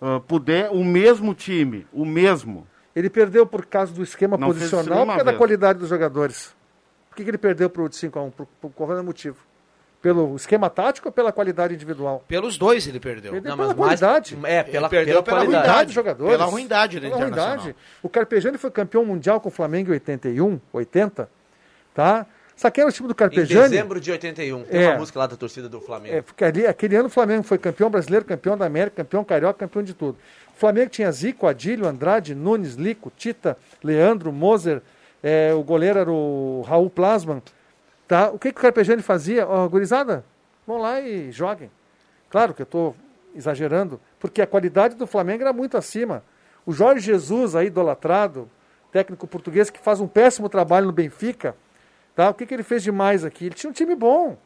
[0.01, 1.87] ah, puder, o mesmo time.
[1.93, 2.67] O mesmo.
[2.97, 6.57] Ele perdeu por causa do esquema Não posicional, por causa da qualidade dos jogadores.
[7.19, 8.31] Que, que ele perdeu pro de 5x1?
[8.31, 9.37] Por, por qual é o motivo?
[10.01, 12.23] Pelo esquema tático ou pela qualidade individual?
[12.29, 13.33] Pelos dois ele perdeu.
[13.33, 14.39] Perdeu Não, pela mas mais- qualidade.
[14.45, 15.67] É, pela, perdeu pela pela qualidade.
[15.67, 16.33] ruindade dos jogadores.
[16.33, 17.75] Pela ruindade do Pela ruindade.
[18.01, 21.29] O Carpegiani foi campeão mundial com o Flamengo em 81, 80,
[21.93, 22.25] tá?
[22.55, 23.69] Sabe quem era o time do Em Carpegiani?
[23.71, 24.63] dezembro de 81.
[24.65, 24.89] Tem É.
[24.91, 26.15] uma música lá da torcida do Flamengo.
[26.15, 29.59] É, porque ali, aquele ano o Flamengo foi campeão brasileiro, campeão da América, campeão carioca,
[29.59, 30.17] campeão de tudo.
[30.57, 34.81] O Flamengo tinha Zico, Adílio, Andrade, Nunes, Lico, Tita, Leandro, Moser,
[35.23, 37.43] é, o goleiro era o Raul Plasman.
[38.07, 38.31] Tá?
[38.31, 39.47] O que, que o Carpegiani fazia?
[39.47, 40.25] Ó, gurizada,
[40.67, 41.71] vão lá e joguem.
[42.31, 42.97] Claro que eu estou
[43.35, 46.23] exagerando, porque a qualidade do Flamengo era muito acima.
[46.65, 48.49] O Jorge Jesus, aí idolatrado,
[48.91, 51.55] técnico português que faz um péssimo trabalho no Benfica,
[52.15, 52.31] tá?
[52.31, 53.47] o que, que ele fez demais aqui?
[53.47, 54.37] Ele tinha um time bom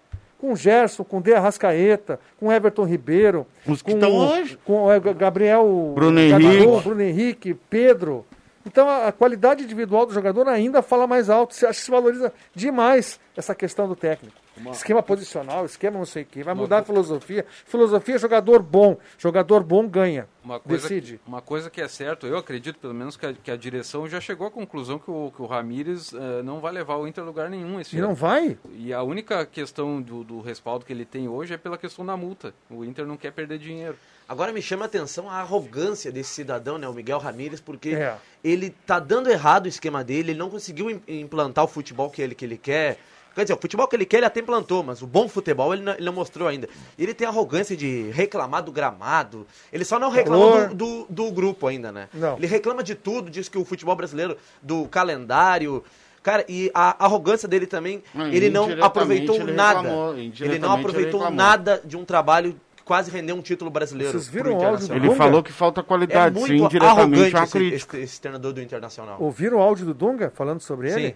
[0.42, 4.12] com o Gerson, com o De Arrascaeta, com o Everton Ribeiro, Os que com, estão
[4.12, 4.58] hoje.
[4.64, 6.82] com o Gabriel Bruno Henrique.
[6.82, 8.26] Bruno Henrique, Pedro.
[8.66, 11.54] Então a, qualidade individual do jogador ainda fala mais alto.
[11.54, 14.41] Você acha que se valoriza demais essa questão do técnico.
[14.70, 16.42] Esquema posicional, esquema não sei o quê.
[16.42, 17.46] Vai mudar a filosofia.
[17.64, 18.98] Filosofia, jogador bom.
[19.18, 20.28] Jogador bom ganha.
[20.44, 21.18] Uma coisa, Decide.
[21.18, 24.06] Que, uma coisa que é certo, eu acredito pelo menos que a, que a direção
[24.08, 27.22] já chegou à conclusão que o, que o Ramires eh, não vai levar o Inter
[27.24, 28.08] a lugar nenhum esse E ano.
[28.08, 28.58] não vai?
[28.74, 32.16] E a única questão do, do respaldo que ele tem hoje é pela questão da
[32.16, 32.52] multa.
[32.68, 33.96] O Inter não quer perder dinheiro.
[34.28, 38.16] Agora me chama a atenção a arrogância desse cidadão, né, o Miguel Ramírez, porque É.
[38.42, 42.20] ele tá dando errado o esquema dele, ele não conseguiu im- implantar o futebol que
[42.20, 42.98] ele, que ele quer.
[43.34, 45.82] Quer dizer, o futebol que ele quer ele até implantou, mas o bom futebol ele
[45.82, 46.68] não, ele não mostrou ainda.
[46.98, 49.46] Ele tem a arrogância de reclamar do gramado.
[49.72, 52.08] Ele só não reclama do, do, do grupo ainda, né?
[52.12, 52.36] Não.
[52.36, 55.82] Ele reclama de tudo, diz que o futebol brasileiro, do calendário.
[56.22, 59.80] Cara, e a arrogância dele também, Não, ele não aproveitou ele nada.
[59.80, 61.32] reclamou, Ele não ele aproveitou reclamou.
[61.36, 64.12] nada de um trabalho que quase rendeu um título brasileiro.
[64.12, 64.94] Vocês viram o áudio do.
[64.94, 68.60] Ele falou que falta É qualidade, sim, muito diretamente arrogante esse, esse, esse treinador do
[68.62, 69.16] Internacional.
[69.20, 71.08] Ouviram o áudio do Dunga falando sobre ele?
[71.08, 71.14] Sim.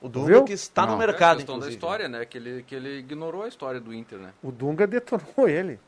[0.00, 0.44] O Dunga Viu?
[0.44, 1.00] que está no Não.
[1.00, 1.76] É a mercado, questão da inclusive.
[1.76, 2.24] história, né?
[2.24, 4.32] Que ele, que ele ignorou a história do Inter, né?
[4.42, 5.78] O Dunga detonou ele.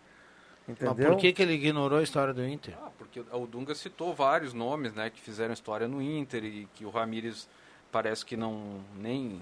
[0.69, 1.11] Mas Entendeu?
[1.13, 2.75] por que, que ele ignorou a história do Inter?
[2.81, 6.85] Ah, porque o Dunga citou vários nomes, né, que fizeram história no Inter e que
[6.85, 7.49] o Ramires
[7.91, 9.41] parece que não nem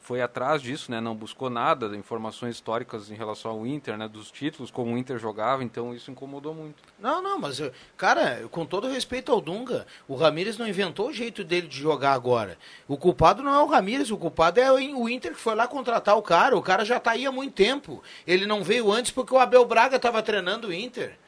[0.00, 4.30] foi atrás disso, né, não buscou nada informações históricas em relação ao Inter, né, dos
[4.30, 6.82] títulos, como o Inter jogava, então isso incomodou muito.
[6.98, 11.12] Não, não, mas, eu- cara, com todo respeito ao Dunga, o Ramires não inventou o
[11.12, 12.58] jeito dele de jogar agora.
[12.86, 16.16] O culpado não é o Ramires, o culpado é o Inter que foi lá contratar
[16.16, 16.56] o cara.
[16.56, 18.02] O cara já tá aí há muito tempo.
[18.26, 21.18] Ele não veio antes porque o Abel Braga estava treinando o Inter.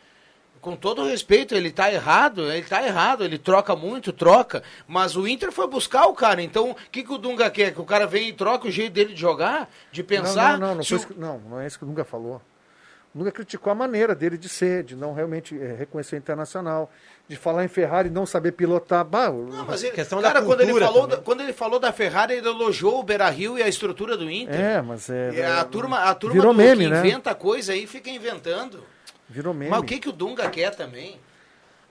[0.62, 5.26] Com todo respeito, ele tá errado, ele tá errado, ele troca muito, troca, mas o
[5.26, 7.74] Inter foi buscar o cara, então o que, que o Dunga quer?
[7.74, 10.58] Que o cara venha e troque o jeito dele de jogar, de pensar?
[10.60, 12.40] Não, não, não, foi o- isso que- não, não é isso que o Dunga falou.
[13.12, 16.88] O Dunga criticou a maneira dele de ser, de não realmente eh, reconhecer o internacional,
[17.28, 19.04] de falar em Ferrari e não saber pilotar.
[19.04, 21.16] Bah, Não, mas ele, Questão da cara, quando ele, falou também.
[21.16, 24.54] da, quando ele falou da Ferrari, ele elogiou o Beira-Rio e a estrutura do Inter.
[24.58, 25.30] é, mas é.
[25.34, 27.00] E a turma, a turma virou do, meme, que né?
[27.00, 28.82] inventa coisa aí fica inventando.
[29.32, 29.70] Virou meme.
[29.70, 31.18] Mas o que, que o Dunga quer também?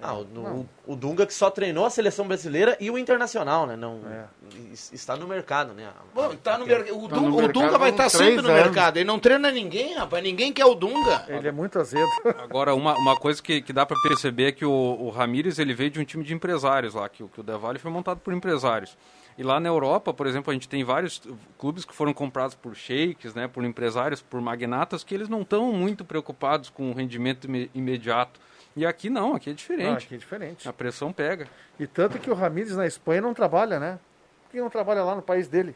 [0.03, 3.75] Ah, o, no- o Dunga que só treinou a seleção brasileira e o Internacional, né?
[3.75, 4.25] Não, É.
[4.73, 5.87] es- Está no mercado, né?
[6.15, 6.87] Bom, tá no mer...
[6.91, 8.63] o, Tá Dunga, no o mercado Dunga vai estar uns sempre no anos.
[8.63, 8.97] mercado.
[8.97, 10.23] Ele não treina ninguém, rapaz.
[10.23, 11.23] Ninguém quer o Dunga.
[11.27, 12.09] Ele é muito azedo.
[12.43, 15.73] Agora, uma, uma coisa que, que dá para perceber é que o, o Ramires ele
[15.75, 18.19] veio de um time de empresários lá, que, o- que o Del Valle foi montado
[18.21, 18.97] por empresários.
[19.37, 21.21] E lá na Europa, por exemplo, a gente tem vários
[21.57, 25.71] clubes que foram comprados por sheiks, né, por empresários, por magnatas, que eles não estão
[25.71, 28.39] muito preocupados com o rendimento ime- imediato.
[28.75, 30.05] E aqui não, aqui é Ah, diferente.
[30.05, 30.69] aqui é diferente.
[30.69, 31.47] A pressão pega.
[31.79, 33.99] E tanto que o Ramires na Espanha não trabalha, né?
[34.43, 35.75] Por que não trabalha lá no país dele?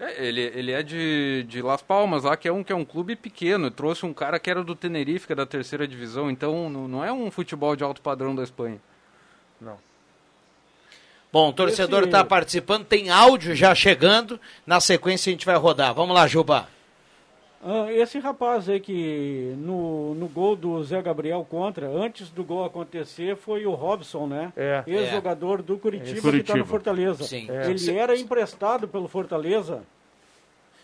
[0.00, 2.84] É, ele, ele é de, de Las Palmas, lá que é, um, que é um
[2.84, 3.70] clube pequeno.
[3.70, 6.28] Trouxe um cara que era do Tenerife, que é da terceira divisão.
[6.30, 8.80] Então não, não é um futebol de alto padrão da Espanha.
[9.60, 9.78] Não.
[11.34, 14.38] Bom, o torcedor Esse- está participando, tem áudio já chegando.
[14.64, 15.92] Na sequência a gente vai rodar.
[15.92, 16.68] Vamos lá, Juba.
[17.66, 22.64] Ah, esse rapaz aí que no, no gol do Zé Gabriel contra, antes do gol
[22.64, 24.52] acontecer, foi o Robson, né?
[24.56, 24.84] É.
[24.86, 26.12] Ex-jogador do Curitiba, É.
[26.12, 26.58] que está Curitiba.
[26.58, 27.24] no Fortaleza.
[27.24, 27.48] Sim.
[27.50, 27.68] É.
[27.68, 29.82] Ele era emprestado pelo Fortaleza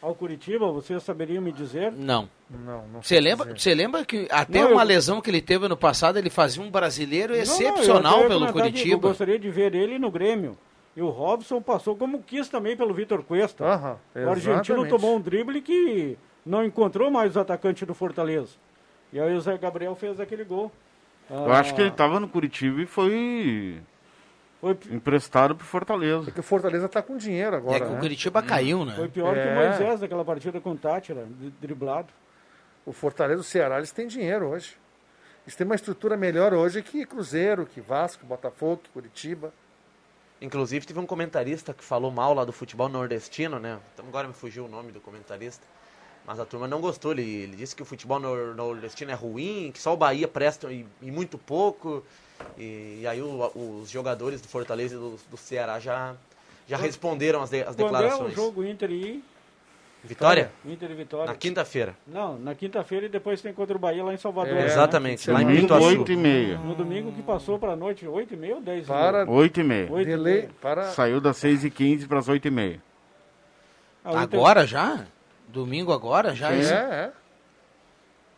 [0.02, 1.92] ao Curitiba, vocês saberiam me dizer?
[1.92, 2.28] Não.
[2.48, 5.68] Não, não Você lembra, você lembra que até Não, eu- uma lesão que ele teve
[5.68, 9.08] no passado, ele fazia um brasileiro Não, não, eu excepcional pelo que Eu Curitiba.
[9.08, 10.56] gostaria de ver ele no Grêmio.
[10.96, 13.64] E o Robson passou como quis também pelo Vitor Cuesta.
[13.64, 18.50] Aham, o argentino tomou um drible que não encontrou mais o atacante do Fortaleza.
[19.12, 20.72] E aí o Zé Gabriel fez aquele gol.
[21.30, 23.78] Eu acho que ele estava no Curitiba e foi
[24.60, 26.24] Foi, emprestado pro Fortaleza.
[26.24, 28.00] Porque o Fortaleza tá com dinheiro agora, É que o né?
[28.00, 28.94] Curitiba caiu, né?
[28.94, 29.52] foi pior que É.
[29.52, 32.08] o Moisés daquela partida com o Tátira, dri- driblado.
[32.84, 34.76] O Fortaleza, o Ceará, eles têm dinheiro hoje.
[35.46, 39.52] Eles têm uma estrutura melhor hoje que Cruzeiro, que Vasco, Botafogo, que Curitiba.
[40.40, 43.78] Inclusive, teve um comentarista que falou mal lá do futebol nordestino, né?
[43.94, 45.66] Então, agora me fugiu o nome do comentarista.
[46.26, 47.12] Mas a turma não gostou.
[47.12, 50.70] Ele, ele disse que o futebol nor- nordestino é ruim, que só o Bahia presta
[50.72, 52.04] e, e muito pouco.
[52.58, 56.14] E, e aí o- os jogadores do Fortaleza e do, do Ceará já,
[56.66, 58.34] já responderam as, de- as Quando é o declarações.
[58.34, 59.22] jogo Inter e
[60.02, 60.50] Vitória?
[60.64, 61.26] Inter e Vitória?
[61.26, 61.94] Na quinta-feira.
[62.06, 64.54] Não, na quinta-feira e depois tem contra o Bahia lá em Salvador.
[64.56, 64.66] É, né?
[64.66, 65.86] Exatamente, lá em Domingo, Pituaçu.
[65.86, 66.56] 8 e meia.
[66.58, 69.30] No domingo que passou para a noite, 8 e meia ou 10 e Para?
[69.30, 69.92] 8 e meia.
[69.92, 70.50] Oito e delay, meia.
[70.60, 72.80] para Saiu das 6 e 15 para as 8 e meia.
[74.02, 75.04] Ah, Agora já?
[75.46, 76.50] Domingo agora já?
[76.50, 77.12] é, é.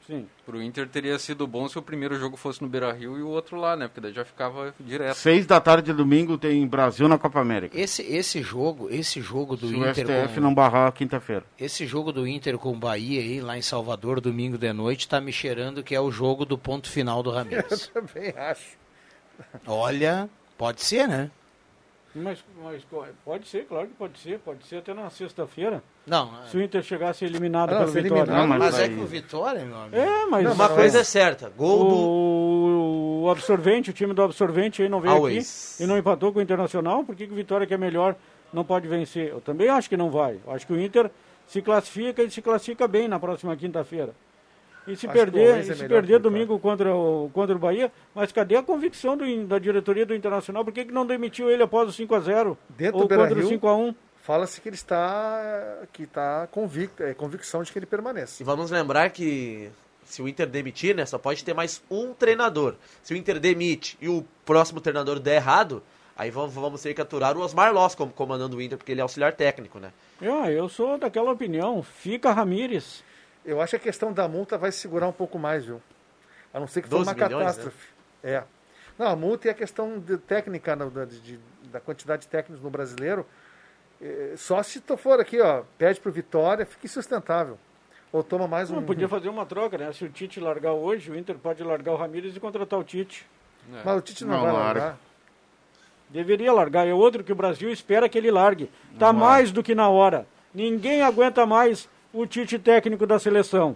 [0.06, 0.26] Sim.
[0.44, 3.56] Pro Inter teria sido bom se o primeiro jogo fosse no Beira-Rio e o outro
[3.56, 3.86] lá, né?
[3.86, 5.14] Porque daí já ficava direto.
[5.16, 7.78] 6 da tarde de domingo tem Brasil na Copa América.
[7.78, 11.44] Esse, esse jogo, esse jogo do Se o Inter STF com, não barrar quinta-feira.
[11.58, 15.20] esse jogo do Inter com o Bahia aí lá em Salvador domingo de noite tá
[15.20, 17.86] me cheirando que é o jogo do ponto final do Eu Ramires.
[17.94, 18.76] também acho.
[19.66, 21.30] Olha, pode ser, né?
[22.14, 22.82] Mas, mas
[23.24, 24.38] pode ser, claro que pode ser.
[24.40, 25.82] Pode ser até na sexta-feira.
[26.06, 26.46] Não.
[26.46, 28.20] Se o Inter chegasse eliminado Ah, pelo Vitória.
[28.22, 29.96] eliminado, Mas, mas é que o Vitória, meu amigo.
[29.96, 30.44] É, mas...
[30.44, 31.94] Não, Uma mas- coisa é certa, gol do...
[31.96, 35.74] O, o Absorvente, o time do Absorvente aí não veio Always.
[35.76, 37.02] aqui e não empatou com o Internacional.
[37.04, 38.14] Por que, que o Vitória, que é melhor,
[38.52, 39.28] não pode vencer?
[39.28, 40.38] Eu também acho que não vai.
[40.46, 41.10] Eu acho que o Inter
[41.46, 44.12] se classifica e se classifica bem na próxima quinta-feira.
[44.86, 48.32] E se Acho perder, é e se perder domingo contra o, contra o Bahia, mas
[48.32, 50.64] cadê a convicção do- da diretoria do Internacional?
[50.64, 52.56] Por que, que não demitiu ele após o 5x0?
[52.68, 53.94] Dentro Ou do contra o 5x1?
[54.22, 58.42] Fala-se que ele está, que está convicto, é convicção de que ele permanece.
[58.42, 59.68] E vamos lembrar que
[60.04, 62.74] se o Inter demitir, né, só pode ter mais um treinador.
[63.02, 65.82] Se o Inter demite e o próximo treinador der errado,
[66.16, 69.00] aí vamos, vamos ter que aturar o Osmar Loss como comandando o Inter, porque ele
[69.00, 69.92] é auxiliar técnico, né?
[70.20, 71.82] Ah, eu sou daquela opinião.
[71.82, 73.02] Fica Ramírez.
[73.44, 75.80] Eu acho que a questão da multa vai segurar um pouco mais, viu?
[76.54, 77.38] A não ser que for 12 uma milhões, né?
[77.38, 77.88] catástrofe.
[78.22, 78.44] É.
[78.98, 82.70] Não, a multa e a questão de técnica, da, de- da quantidade de técnicos no
[82.70, 83.26] brasileiro.
[84.00, 87.58] eh, Só se tu for aqui, ó, pede pro Vitória, fica insustentável.
[88.12, 88.76] Ou toma mais um.
[88.76, 89.90] Não, podia fazer uma troca, né?
[89.92, 93.26] Se o Tite largar hoje, o Inter pode largar o Ramírez e contratar o Tite.
[93.84, 94.80] Mas o Tite não, Não vai larga.
[94.80, 94.98] largar.
[96.10, 96.86] Deveria largar.
[96.86, 98.70] É outro que o Brasil espera que ele largue.
[98.98, 100.26] Tá Não mais do que na hora.
[100.54, 103.74] Ninguém aguenta mais o Tite técnico da seleção.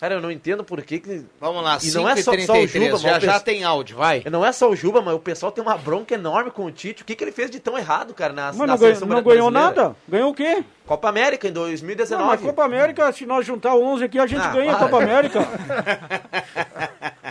[0.00, 1.24] Cara, eu não entendo por que que...
[1.40, 4.22] Vamos lá, E não é só- só o 5h33, Juba, já, já tem áudio, vai.
[4.30, 7.02] Não é só o Juba, mas o pessoal tem uma bronca enorme com o Tite.
[7.02, 9.08] O que, que ele fez de tão errado, cara, na, Mas na não, ganhou, seleção
[9.08, 9.38] não brasileira?
[9.40, 9.96] ganhou nada?
[10.06, 10.62] Ganhou o quê?
[10.84, 12.24] Copa América em Não, 2019.
[12.24, 14.88] mas Copa América, se nós juntar 11 aqui, a gente Ah, ganha a para.
[14.88, 15.40] Copa América.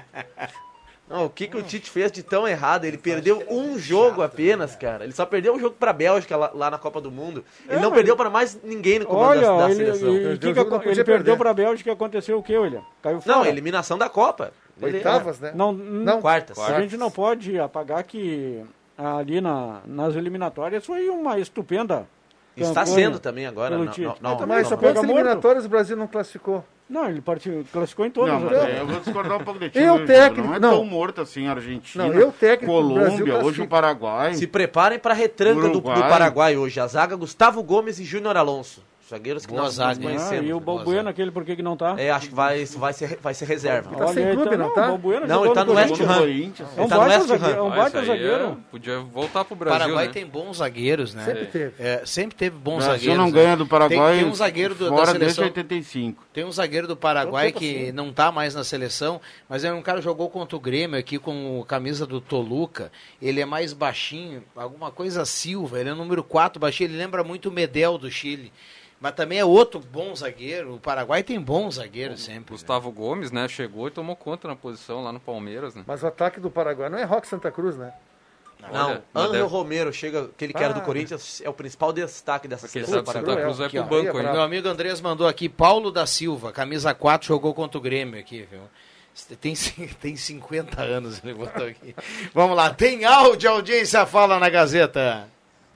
[1.13, 2.85] Não, o que, que o Tite fez de tão errado?
[2.85, 5.03] Ele perdeu um jogo apenas, cara.
[5.03, 7.45] Ele só perdeu um jogo pra Bélgica lá, lá na Copa do Mundo.
[7.69, 10.09] Ele É, não perdeu pra mais ninguém no comando da, Olha, da ele, seleção.
[10.09, 11.37] ele, Perdeu que que podia ele perdeu perder.
[11.37, 12.81] para a Bélgica e aconteceu o quê, William?
[13.03, 13.37] Caiu fora.
[13.37, 14.51] Não, eliminação da Copa.
[14.81, 15.51] Oitavas, né?
[15.53, 16.19] Não, Não.
[16.19, 16.57] Quartas.
[16.57, 18.63] A gente não pode apagar que
[18.97, 22.07] ali na, nas eliminatórias foi uma estupenda.
[22.55, 23.77] Está campanha sendo também agora.
[23.77, 26.63] Não, não, não, Mas não, só pega eliminatórias o Brasil não classificou?
[26.89, 28.39] Não, ele participou, classificou em todas.
[28.41, 29.79] Não, aí eu vou discordar um pouco de ti.
[29.79, 30.71] Eu, técnico, Não é não.
[30.71, 32.05] tão morto assim a Argentina.
[32.05, 34.33] Não, eu, técnico Colômbia, hoje o Paraguai.
[34.35, 35.81] Se preparem pra retranca do, do.
[35.81, 36.79] Paraguai hoje.
[36.79, 38.83] A zaga Gustavo Gomes e Júnior Alonso.
[39.09, 40.05] Zagueiros que Boa nós, zaga, nós hein?
[40.15, 40.49] Ah, conhecemos.
[40.49, 41.95] e o Balbuena, aquele, por que que não tá?
[41.97, 43.93] É, acho que vai, vai, ser, vai ser reserva.
[43.97, 44.85] Tá sem clube, não tá?
[44.85, 45.73] O Balbuena Não, ele tá no.
[45.73, 46.05] West Ham.
[46.05, 47.53] É um Ele tá no baita West zagueiro.
[47.53, 47.63] É Ham.
[47.63, 48.57] um Ah, baita é- zagueiro.
[48.71, 50.13] podia voltar pro O Brasil, Paraguai né?
[50.13, 51.25] tem bons zagueiros, né?
[51.25, 51.73] Sempre teve.
[51.83, 53.17] É, sempre teve bons O Brasil zagueiros.
[53.17, 53.31] não né?
[53.31, 55.43] ganha do Paraguai Tem, tem um zagueiro do, da fora desde seleção.
[55.43, 56.23] 85.
[56.31, 57.91] Tem um zagueiro do Paraguai Opa, que sim.
[57.91, 61.19] não tá mais na seleção, mas é um cara que jogou contra o Grêmio aqui
[61.19, 62.89] com a camisa do Toluca.
[63.21, 67.21] Ele é mais baixinho, alguma coisa Silva, ele é o número 4 baixinho, ele lembra
[67.21, 68.51] muito o Medel do Chile.
[69.03, 70.75] Mas também é outro bom zagueiro.
[70.75, 72.53] O Paraguai tem bons zagueiros sempre.
[72.53, 73.49] Gustavo Gomes, né?
[73.49, 75.83] Chegou e tomou conta na posição lá no Palmeiras, né?
[75.85, 77.91] Mas o ataque do Paraguai não é Rock Santa Cruz, né?
[78.71, 80.83] Não, Olha, deve- Romero chega, aquele que era do Ah.
[80.83, 83.41] Corinthians, é o principal destaque dessa seleção do Paraguai.
[83.41, 84.31] Cruz vai Aqui, pro banco é brabo.
[84.35, 88.47] Meu amigo Andrés mandou aqui, Paulo da Silva, camisa 4, jogou contra o Grêmio aqui,
[88.49, 88.61] viu?
[89.41, 89.53] Tem,
[89.99, 91.93] tem 50 anos, ele botou aqui.
[92.33, 95.27] Vamos lá, tem áudio, audiência fala na Gazeta.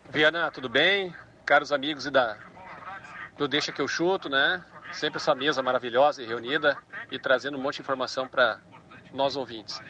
[0.10, 1.14] Viana, tudo bem?
[1.46, 2.38] Caros amigos e da
[3.38, 4.64] do Deixa que eu chuto, né?
[4.92, 6.78] Sempre essa mesa maravilhosa e reunida
[7.12, 8.60] e trazendo um monte de informação para
[9.14, 9.82] nós ouvintes.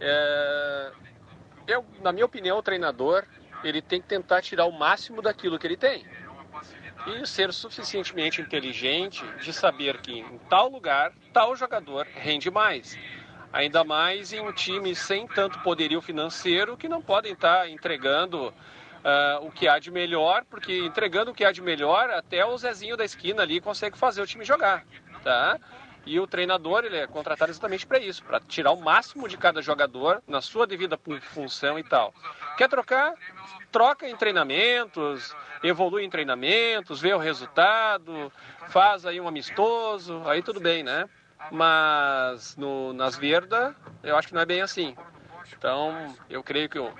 [0.00, 0.92] É,
[1.66, 3.24] eu, na minha opinião, o treinador
[3.62, 6.04] ele tem que tentar tirar o máximo daquilo que ele tem
[7.06, 12.96] e ser suficientemente inteligente de saber que em tal lugar tal jogador rende mais.
[13.52, 18.52] Ainda mais em um time sem tanto poderio financeiro que não podem estar entregando
[19.04, 22.56] ah, o que há de melhor, porque entregando o que há de melhor, até o
[22.56, 24.84] Zezinho da esquina ali consegue fazer o time jogar,
[25.22, 25.58] tá?
[26.04, 29.62] E o treinador ele é contratado exatamente para isso, para tirar o máximo de cada
[29.62, 32.12] jogador na sua devida fu- função e tal.
[32.56, 33.14] Quer trocar?
[33.70, 38.32] Troca em treinamentos, evolui em treinamentos, vê o resultado,
[38.68, 41.08] faz aí um amistoso, aí tudo bem, né?
[41.52, 44.96] Mas no, nas Verda, eu acho que não é bem assim.
[45.56, 46.92] Então, eu creio que o,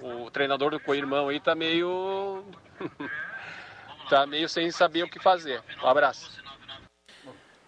[0.00, 2.44] o treinador do co-irmão aí tá meio.
[4.08, 5.62] tá meio sem saber o que fazer.
[5.82, 6.38] Um abraço.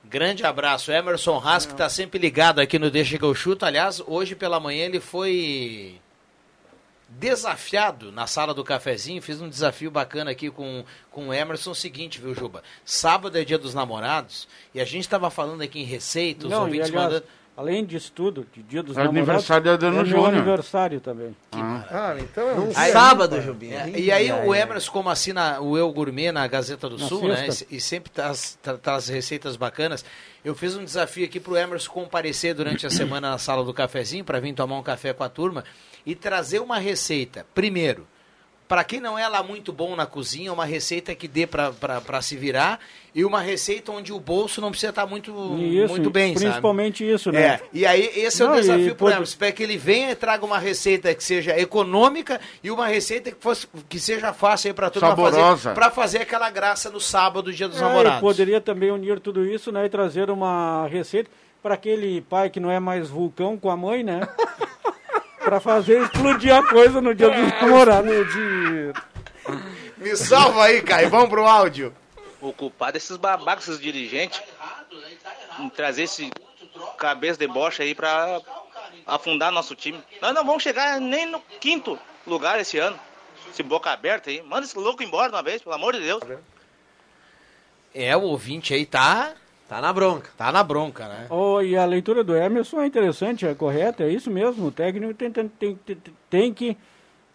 [0.05, 3.65] Grande abraço, Emerson Haas, que está sempre ligado aqui no Deixa que eu chuto.
[3.65, 6.01] Aliás, hoje pela manhã ele foi
[7.09, 9.23] desafiado na sala do cafezinho.
[9.23, 11.75] Fiz um desafio bacana aqui com, com o Emerson.
[11.75, 12.63] Seguinte, viu, Juba?
[12.85, 16.63] Sábado é dia dos namorados e a gente estava falando aqui em receita, os Não,
[16.63, 17.27] e, ouvintes aliás, mandando.
[17.57, 20.29] Além disso tudo, de dia dos É namorados, aniversário de Adriano é Júnior.
[20.35, 21.37] aniversário também.
[21.53, 23.75] Ah, então é um Aí- Sábado, Jubinho.
[23.77, 27.29] É, e aí o Emerson, como assina o Eu Gourmet na Gazeta do Na Sul,
[27.29, 27.47] né?
[27.71, 30.05] E, e sempre traz, tra- traz receitas bacanas.
[30.45, 34.25] Eu fiz um desafio aqui pro Emerson comparecer durante a semana na sala do cafezinho
[34.25, 35.65] para vir tomar um café com a turma.
[36.07, 38.07] e trazer uma receita, primeiro,
[38.71, 42.37] para quem não é lá muito bom na cozinha, uma receita que dê para se
[42.37, 42.79] virar
[43.13, 47.13] e uma receita onde o bolso não precisa estar muito, Isso, muito bem, principalmente sabe?
[47.13, 47.43] isso, né?
[47.43, 49.25] É, e aí esse é Não, o desafio para pode-.
[49.25, 53.43] Espero que ele venha e traga uma receita que seja econômica e uma receita que,
[53.43, 57.67] fosse, que seja fácil aí para todo mundo para fazer aquela graça no sábado, dia
[57.67, 58.19] dos É, namorados.
[58.19, 61.29] e poderia também unir tudo isso, né, e trazer uma receita
[61.61, 64.21] para aquele pai que não é mais vulcão com a mãe, né?
[65.43, 68.11] para fazer explodir a coisa no dia dos namorados.
[69.97, 71.11] Me salva aí, Caio.
[71.11, 71.95] Vamos pro áudio.
[72.41, 74.41] O culpado é esses babacas, esses dirigentes.
[75.59, 76.31] Em trazer esse
[76.97, 78.41] cabeça de bocha aí pra
[79.07, 80.03] afundar nosso time.
[80.21, 82.99] Nós não vamos chegar nem no quinto lugar esse ano.
[83.51, 84.43] Esse boca aberta aí.
[84.43, 86.23] Manda esse louco embora de uma vez, pelo amor de Deus.
[87.95, 89.35] É, o ouvinte aí tá.
[89.71, 90.31] Tá na bronca.
[90.37, 91.27] Tá na bronca, né?
[91.31, 94.67] Oh, e a leitura do Emerson é interessante, é correta, é isso mesmo.
[94.67, 95.79] O técnico tem, tem, tem,
[96.29, 96.77] tem- que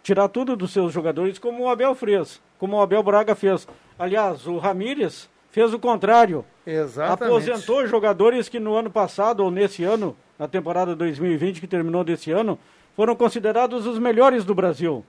[0.02, 3.66] tirar tudo dos seus jogadores, como o Abel fez, como o Abel Braga fez.
[3.98, 6.44] Aliás, o Ramírez fez o contrário.
[6.66, 7.24] Exatamente.
[7.24, 12.30] Aposentou jogadores que no ano passado, ou nesse ano, na temporada 2020 que terminou desse
[12.32, 12.58] ano,
[12.94, 15.02] foram considerados os melhores do Brasil.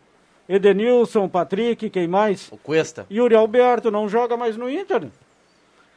[0.47, 2.49] Edenilson, Patrick, quem mais?
[2.53, 3.05] O Cuesta.
[3.11, 5.09] Yuri Alberto não joga mais no Inter.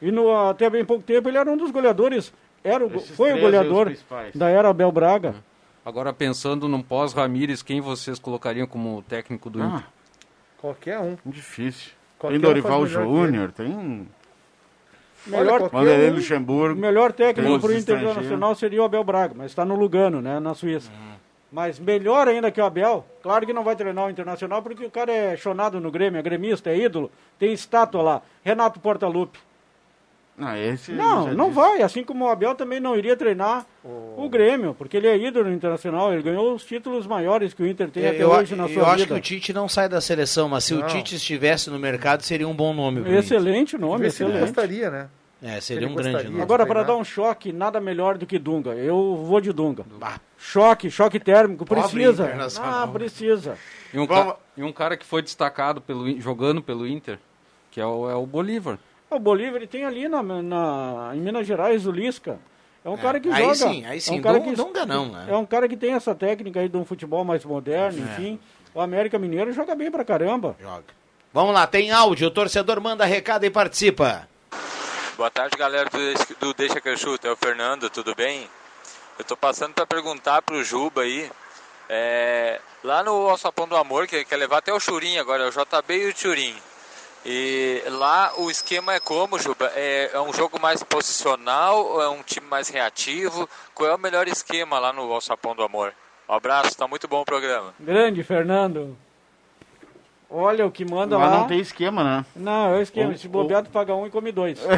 [0.01, 2.33] E no, até bem pouco tempo ele era um dos goleadores.
[2.63, 3.93] Era o, foi o goleador
[4.35, 5.35] da era Abel Braga.
[5.85, 9.85] Agora, pensando no pós-Ramires, quem vocês colocariam como técnico do Ah, Inter?
[10.59, 11.17] Qualquer um.
[11.25, 11.93] Difícil.
[12.19, 14.07] Qualquer tem um Dorival que Júnior, tem
[15.27, 16.15] Melhor, Vanderlei um.
[16.15, 16.79] Luxemburgo.
[16.79, 20.41] o melhor técnico para o Internacional seria o Abel Braga, mas está no Lugano, né,
[20.41, 20.91] na Suíça.
[21.53, 24.91] Mas melhor ainda que o Abel, claro que não vai treinar o Internacional porque o
[24.91, 28.23] cara é chonado no Grêmio, é gremista, é ídolo, tem estátua lá.
[28.45, 29.39] Renato Portaluppi.
[30.41, 31.57] Não, esse Não, não disse.
[31.57, 31.83] vai.
[31.83, 35.55] Assim como o Abel também não iria treinar o Grêmio, porque ele é ídolo no
[35.55, 36.13] internacional.
[36.13, 38.89] Ele ganhou os títulos maiores que o Inter tem até eu hoje na eu sua
[38.89, 39.15] acho vida.
[39.15, 40.87] que o Tite não sai da seleção, mas se o Não.
[40.87, 43.01] Tite estivesse no mercado, seria um bom nome.
[43.17, 44.47] Excelente nome, Vê se ele excelente.
[44.55, 44.99] gostaria, né?
[45.03, 45.21] Inter.
[45.43, 46.43] É, seria Ele um grande nome.
[46.43, 48.73] Agora, para dar um choque, nada melhor do que Dunga.
[48.73, 49.87] Eu vou de Dunga.
[50.37, 52.31] Choque, choque térmico, Pobre precisa.
[52.63, 53.57] Ah, precisa.
[53.93, 57.19] E um, ca- e um cara que foi destacado pelo, jogando pelo Inter,
[57.71, 58.79] que é o, é o Bolívar.
[59.11, 62.39] O Bolívar ele tem ali na, na- em Minas Gerais o Lisca.
[62.85, 63.55] É um cara que aí joga.
[63.55, 64.17] sim, aí sim.
[64.17, 65.27] É um cara Dun- Dunga não, né?
[65.29, 68.03] É um cara que tem essa técnica aí de um futebol mais moderno, É.
[68.13, 68.41] enfim.
[68.75, 70.57] O América Mineiro joga bem pra caramba.
[70.61, 70.85] Joga.
[71.33, 72.29] Vamos lá, tem áudio.
[72.29, 74.29] O torcedor manda recado e participa.
[75.17, 77.27] Boa tarde, galera do, Deixa- do Deixa que eu chuto.
[77.27, 78.49] É o Fernando, tudo bem?
[79.19, 81.31] Eu tô passando para perguntar pro Juba aí.
[81.93, 85.51] é, lá no Alçapão do Amor, que quer levar até o Churim agora, é o
[85.51, 86.55] JB e o Churim.
[87.25, 89.71] E lá o esquema é como, Juba?
[89.75, 93.49] É, é um jogo mais posicional é um time mais reativo?
[93.75, 95.93] Qual é o melhor esquema lá no Alçapão do Amor?
[96.29, 97.75] Um abraço, tá muito bom o programa.
[97.79, 98.97] Grande, Fernando.
[100.33, 101.39] Olha o que manda Lá lá.
[101.39, 102.25] não tem esquema, né?
[102.37, 103.11] Não, é o esquema.
[103.11, 104.61] Ou- Se bobear, tu paga um e come dois.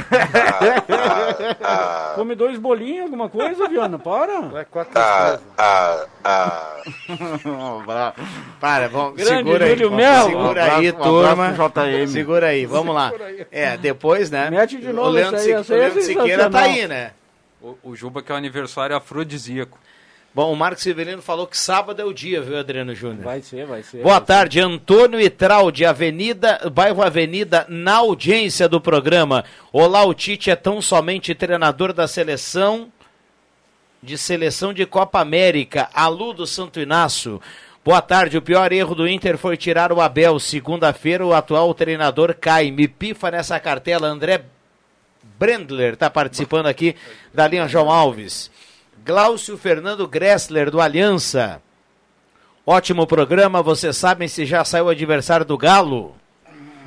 [1.63, 3.99] Ah, come dois bolinhos, alguma coisa, Viana?
[3.99, 4.61] Para.
[4.61, 4.93] É quatro
[7.87, 8.15] Bra-
[8.61, 9.71] Para, vamos, Grande segura aí.
[9.73, 10.29] Júlio vamos, Melo.
[10.29, 11.53] Segura Um aí, abraço- turma.
[11.53, 12.07] JM.
[12.09, 13.13] Segura aí, vamos lá.
[13.51, 14.51] É, depois, né?
[14.51, 17.13] Mete de novo o Leandro, aí, o aí é Leandro Siqueira tá aí, né?
[17.61, 19.79] O, o Juba que é o aniversário afrodisíaco.
[20.35, 23.23] Bom, o Marcos Severino falou que sábado é o dia, viu, Adriano Júnior?
[23.23, 24.03] Vai ser, vai ser.
[24.03, 29.45] Boa tarde, Antônio Itraldi, Avenida, bairro Avenida, na audiência do programa.
[29.71, 32.91] Olá, o Tite é tão somente treinador da seleção,
[34.03, 37.39] de seleção de Copa América, Alu do Santo Inácio.
[37.85, 40.41] Boa tarde, o pior erro do Inter foi tirar o Abel.
[40.41, 42.71] Segunda-feira, o atual treinador cai.
[42.71, 44.47] Me pifa nessa cartela, André
[45.39, 46.97] Brendler está participando aqui
[47.35, 48.51] da linha João Alves.
[49.05, 51.61] Glaucio Fernando Gressler, do Aliança.
[52.65, 56.15] Ótimo programa, vocês sabem se já saiu o adversário do Galo?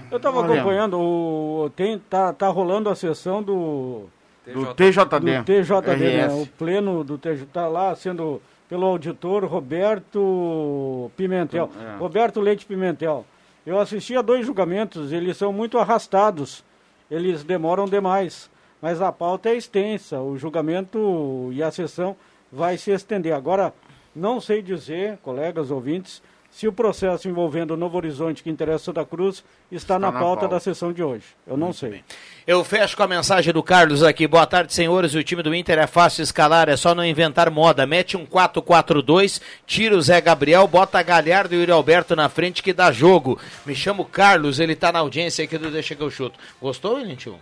[0.09, 0.53] Eu tava Olha.
[0.53, 4.05] acompanhando, o, tem, tá, tá rolando a sessão do,
[4.45, 5.39] Do TJD.
[5.39, 6.27] do TJD, né?
[6.29, 11.69] O pleno do TJD tá lá sendo pelo auditor Roberto Pimentel.
[11.77, 11.97] É.
[11.97, 13.25] Roberto Leite Pimentel.
[13.65, 16.63] Eu assisti a dois julgamentos, eles são muito arrastados,
[17.11, 18.49] eles demoram demais.
[18.85, 22.15] Mas a pauta é extensa, o julgamento e a sessão
[22.51, 23.33] vai se estender.
[23.33, 23.73] Agora,
[24.15, 26.21] não sei dizer, colegas ouvintes,
[26.51, 30.41] se o processo envolvendo o Novo Horizonte, que interessa da Cruz, está, na, na pauta,
[30.41, 30.47] pauta.
[30.53, 31.25] da sessão de hoje.
[31.47, 32.03] Eu não sei.
[32.45, 34.27] Eu fecho com a mensagem do Carlos aqui.
[34.27, 35.15] Boa tarde, senhores.
[35.15, 37.87] O time do Inter é fácil escalar, é só não inventar moda.
[37.87, 42.61] Mete um 4-4-2, tira o Zé Gabriel, bota Galhardo e o Yuri Alberto na frente
[42.61, 43.39] que dá jogo.
[43.65, 46.37] Me chamo Carlos, ele tá na audiência aqui do Deixa que eu chuto.
[46.61, 47.39] Gostou, Lintinho?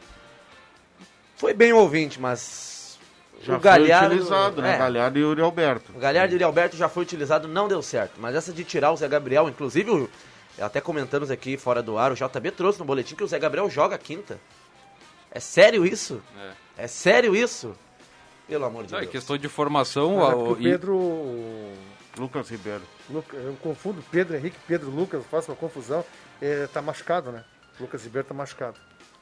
[1.44, 2.98] Foi bem o ouvinte, mas
[3.42, 4.76] Já o Galhardo, foi utilizado, né?
[4.76, 4.78] é.
[4.78, 5.92] Galhardo e Yuri Alberto.
[5.94, 8.14] O Galhardo e o Yuri Alberto já foi utilizado, não deu certo.
[8.18, 10.10] Mas essa de tirar o Zé Gabriel, inclusive, o-
[10.58, 13.70] até comentamos aqui fora do ar, o JB trouxe no boletim que o Zé Gabriel
[13.70, 14.40] joga quinta.
[15.30, 16.22] É sério isso?
[16.78, 17.76] É, sério isso?
[18.48, 19.12] Pelo amor de Não, Deus.
[19.12, 20.96] questão de formação, Mas é o e- Pedro.
[20.96, 21.74] o-
[22.18, 22.84] Lucas Ribeiro.
[23.12, 26.06] Eu confundo Pedro Henrique, Pedro Lucas, faço uma confusão.
[26.42, 27.44] É, tá machucado, né?
[27.80, 28.78] Lucas Ribeiro tá machucado.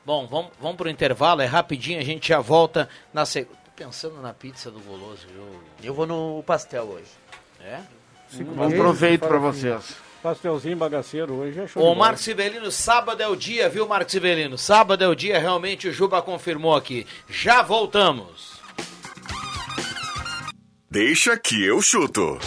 [0.06, 3.62] Bom, vamos, vamos pro intervalo, é rapidinho, a gente já volta na sequência.
[3.76, 5.62] Pensando na pizza do Goloso, eu...
[5.84, 7.10] Eu vou no pastel hoje.
[7.60, 7.80] É?
[8.44, 9.44] Bom proveito pra fim.
[9.44, 9.96] vocês.
[10.22, 11.98] Pastelzinho bagaceiro hoje é show Ô, bola.
[11.98, 14.58] Marcos Sibelino, sábado é o dia, viu, Marcos Sibelino?
[14.58, 17.08] Sábado é o dia, realmente o Juba confirmou aqui.
[17.28, 18.60] Já voltamos.
[20.90, 22.38] Deixa que eu chuto.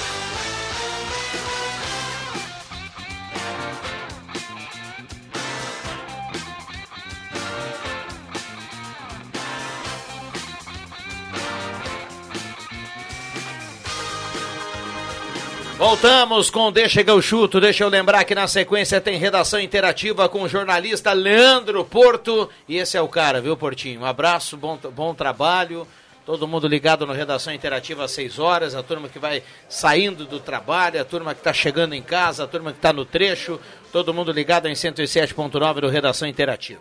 [15.85, 17.61] Voltamos com Deixa eu chuto.
[17.61, 22.49] Deixa eu lembrar que na sequência tem redação interativa com o jornalista Leandro Porto.
[22.67, 24.01] E esse é o cara, viu, Portinho?
[24.01, 25.87] Um abraço, bom, bom trabalho.
[26.25, 30.41] Todo mundo ligado no Redação Interativa às 6 horas, a turma que vai saindo do
[30.41, 33.61] trabalho, a turma que está chegando em casa, a turma que está no trecho,
[33.93, 36.81] todo mundo ligado em 107.9 do Redação Interativa.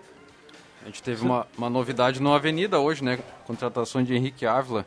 [0.82, 3.20] A gente teve uma, uma novidade no Avenida hoje, né?
[3.46, 4.86] Contratação de Henrique Ávila,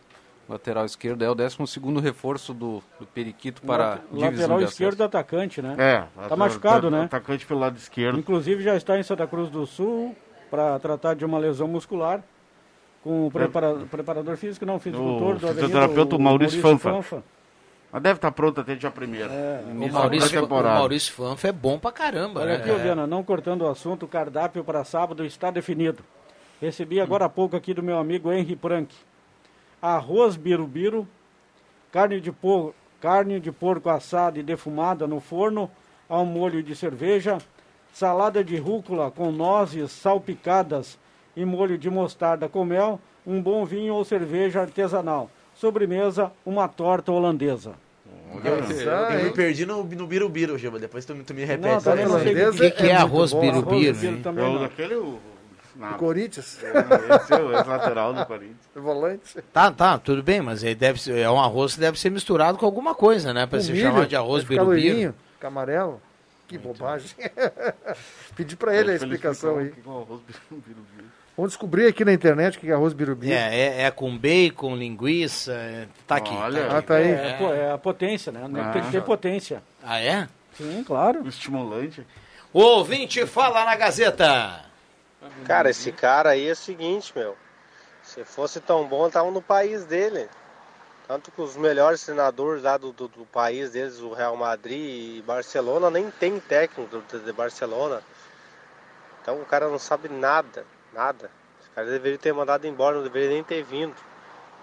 [0.49, 1.22] lateral esquerdo.
[1.22, 1.57] É o 12
[2.03, 5.74] reforço do, do Periquito para divisão Lateral de esquerdo atacante, né?
[5.78, 7.05] É, Tá machucado, tá- né?
[7.05, 8.18] Atacante pelo lado esquerdo.
[8.18, 10.14] Inclusive já está em Santa Cruz do Sul
[10.51, 12.22] para tratar de uma lesão muscular
[13.03, 16.90] com o prepara- preparador físico, não, fisicultor O do Avenida, fisioterapeuta Maurício Fanfa.
[16.90, 17.22] Fanfa.
[17.92, 19.30] Mas deve estar pronto até dia primeiro.
[19.32, 22.64] É, O Maurício, o Maurício Fanfa é bom pra caramba, Olha né?
[22.64, 26.03] aqui, Viana, não cortando o assunto, o cardápio para sábado está definido.
[26.61, 28.92] Recebi agora há pouco aqui do meu amigo Henry Prank.
[29.95, 31.07] Arroz birubiru,
[31.93, 32.74] carne de, por...
[33.01, 35.70] carne de porco assada e defumada no forno,
[36.09, 37.39] ao molho de cerveja,
[37.93, 40.99] salada de rúcula com nozes salpicadas
[41.37, 45.30] e molho de mostarda com mel, um bom vinho ou cerveja artesanal.
[45.55, 47.74] Sobremesa, uma torta holandesa.
[48.45, 50.78] Eu me perdi no, no Birubiru, Juba.
[50.78, 51.82] Depois tu, tu me repete.
[51.82, 51.93] Sei
[52.49, 53.59] O que, que é, arroz birubiru?
[53.59, 54.61] Arroz birubiru também É o não.
[54.62, 54.95] daquele.
[54.97, 55.18] O,
[55.79, 56.59] O Corinthians.
[56.62, 58.57] Esse é o ex-lateral do Corinthians.
[58.74, 59.43] Volante.
[59.53, 62.57] Tá, tá, tudo bem, mas ele deve ser, é um arroz que deve ser misturado
[62.59, 63.47] com alguma coisa, né?
[63.47, 64.87] Pra se milho, chamar de arroz vai ficar birubiru.
[64.89, 66.01] loirinho, fica amarelo.
[66.49, 67.11] Que bobagem.
[68.37, 69.72] Pedi pra ele a explicação aí.
[71.37, 73.33] Vamos descobrir aqui na internet o que é arroz birubiru.
[73.35, 76.33] É, é, é com bacon, linguiça, é- tá aqui.
[76.33, 76.66] Olha.
[76.68, 77.09] tá Ah, tá aí.
[77.09, 78.41] É, é a potência, né?
[78.72, 79.62] Tem que ter potência.
[79.83, 80.29] Ah, é?
[80.57, 81.22] Sim, claro.
[81.22, 82.07] O estimulante.
[82.53, 84.64] O ouvinte fala na Gazeta.
[85.45, 87.37] Cara, esse cara aí é o seguinte, meu.
[88.03, 90.29] Se fosse tão bom, tava no país dele.
[91.07, 95.23] Tanto que os melhores treinadores lá do, do, do país deles, o Real Madrid e
[95.23, 98.03] Barcelona, nem tem técnico do- de Barcelona.
[99.23, 101.31] Então o cara não sabe nada, nada.
[101.61, 103.95] Esse cara deveria ter mandado embora, não deveria nem ter vindo.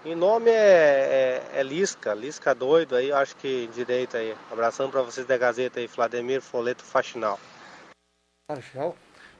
[0.04, 4.36] E nome é, é, é Lisca, Lisca doido aí, acho que direito aí.
[4.52, 7.40] Abração pra vocês da Gazeta aí, Vladimir Foleto Faxinal.
[8.50, 8.94] Marchal.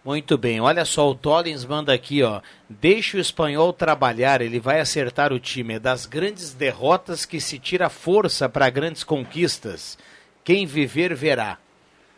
[0.04, 2.42] Muito bem, olha só, o Tollins manda aqui, ó.
[2.68, 5.74] Deixa o espanhol trabalhar, ele vai acertar o time.
[5.74, 9.96] É das grandes derrotas que se tira força para grandes conquistas.
[10.44, 11.56] Quem viver, verá.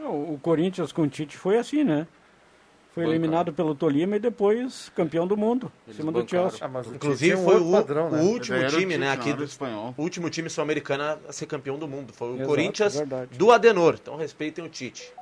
[0.00, 2.08] O Corinthians com o Tite foi assim, né?
[2.92, 6.48] Foi eliminado pelo Tolima e depois campeão do mundo, em cima do bancaram.
[6.48, 6.66] Chelsea.
[6.66, 8.22] Ah, Inclusive é um foi o, padrão, né?
[8.22, 9.94] o último o time, né, aqui do o espanhol.
[9.98, 12.14] o último time sul-americano a ser campeão do mundo.
[12.14, 13.36] Foi o Exato, Corinthians verdade.
[13.36, 13.98] do Adenor.
[14.00, 15.12] Então respeitem o Tite.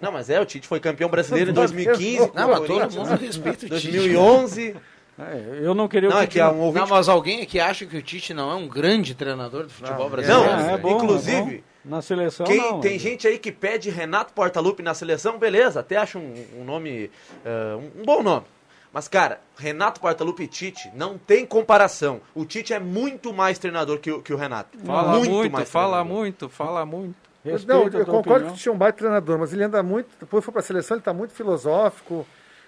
[0.00, 2.32] Não, mas é, o Tite foi campeão brasileiro em 2015.
[2.34, 3.90] Não, o mas todo mundo respeita o Tite.
[3.92, 4.76] 2011.
[5.18, 7.42] É, eu não queria o Não, é Tite que há um ouvinte Não, mas alguém
[7.42, 10.44] aqui acha que o Tite não é um grande treinador de futebol Não, brasileiro?
[10.56, 11.60] Não, É, é bom, inclusive, é bom.
[11.84, 12.80] Na seleção, Quem, não.
[12.80, 17.10] tem gente aí que pede Renato Portaluppi na seleção, beleza, até acho um, um nome,
[17.42, 18.44] eh, um, um bom nome.
[18.92, 22.20] Mas, cara, Renato Portaluppi e Tite não tem comparação.
[22.34, 24.76] O Tite é muito mais treinador que o, que o Renato.
[24.84, 26.16] Fala muito, mais fala treinador.
[26.18, 27.29] muito, fala muito.
[27.44, 28.52] Respeita não, a eu concordo opinião.
[28.54, 30.08] que tinha um baita treinador, mas ele anda muito.
[30.20, 32.26] Depois foi pra seleção, ele tá muito filosófico.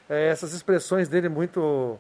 [0.08, 1.98] é, essas expressões dele muito.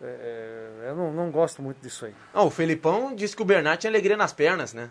[0.00, 2.14] é, eu não, não gosto muito disso aí.
[2.34, 4.90] Não, o Felipão disse que o Bernat tinha alegria nas pernas, né?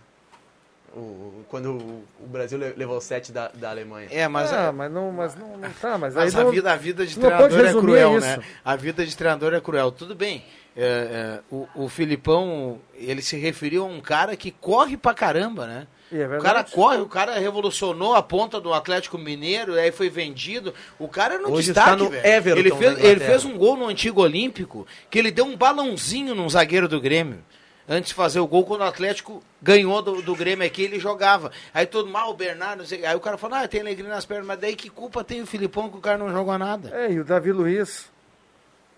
[0.96, 4.08] O- quando o, o Brasil le- levou o 7 da, da Alemanha.
[4.12, 5.98] É, mas, ah, a, mas não, mas não, não tá.
[5.98, 8.28] Mas, mas aí a, não, vida, a vida de treinador é cruel, isso.
[8.28, 8.40] né?
[8.64, 9.92] A vida de treinador é cruel.
[9.92, 10.46] Tudo bem.
[10.76, 15.68] é, é, o, o Filipão, ele se referiu a um cara que corre pra caramba,
[15.68, 15.88] né?
[16.12, 20.74] É O cara corre, o cara revolucionou a ponta do Atlético Mineiro, aí foi vendido.
[21.00, 22.26] O cara no Hoje destaque, está no velho.
[22.28, 26.36] Everton ele fez, ele fez um gol no antigo Olímpico que ele deu um balãozinho
[26.36, 27.40] num zagueiro do Grêmio.
[27.88, 31.52] Antes de fazer o gol, quando o Atlético ganhou do, do Grêmio aqui, ele jogava.
[31.72, 34.48] Aí todo mal, o Bernardo, não aí o cara falou, ah, tem alegria nas pernas,
[34.48, 36.90] mas daí que culpa tem o Filipão que o cara não jogou nada?
[36.92, 38.10] É, e o Davi Luiz,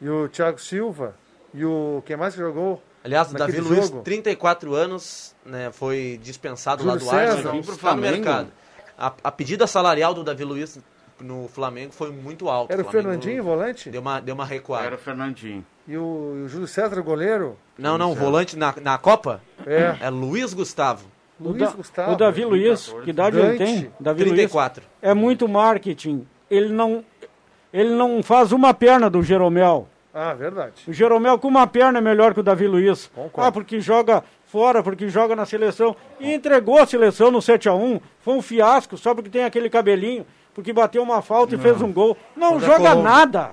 [0.01, 1.16] e o Thiago Silva,
[1.53, 2.01] e o.
[2.05, 2.82] Quem mais que jogou?
[3.08, 4.01] Aliás, o Davi naquele Luiz, jogo?
[4.01, 8.16] 34 anos, né, foi dispensado Júlio lá do Arsenal, está no Flamengo.
[8.16, 8.51] mercado.
[8.97, 10.80] A, a pedida salarial do Davi Luiz
[11.22, 12.74] no Flamengo foi muito alta.
[12.74, 13.89] Era o Flamengo Fernandinho, volante?
[13.89, 14.86] Deu uma, deu uma recuada.
[14.86, 15.66] Era o Fernandinho.
[15.88, 17.58] E o, e o Júlio César, goleiro?
[17.78, 19.41] Não, não, volante na, na Copa?
[19.66, 19.95] É.
[20.01, 21.05] É Luiz Gustavo.
[21.39, 22.12] O, Luiz Da- Gustavo.
[22.12, 23.91] o Davi Luiz, que idade ele Dante, tem?
[23.99, 24.82] Davi 34.
[24.84, 26.28] Luiz é muito marketing.
[26.49, 27.05] Ele não,
[27.72, 29.88] ele não faz uma perna do Jeromel.
[30.20, 30.74] Ah, verdade.
[30.88, 33.05] O Jeromel com uma perna é melhor que o Davi Luiz.
[33.13, 33.47] Concordo.
[33.47, 35.95] Ah, porque joga fora, porque joga na seleção.
[36.20, 38.01] E entregou a seleção no 7x1.
[38.22, 41.93] Foi um fiasco, só porque tem aquele cabelinho, porque bateu uma falta e fez um
[41.93, 42.18] gol.
[42.36, 43.51] Não joga nada.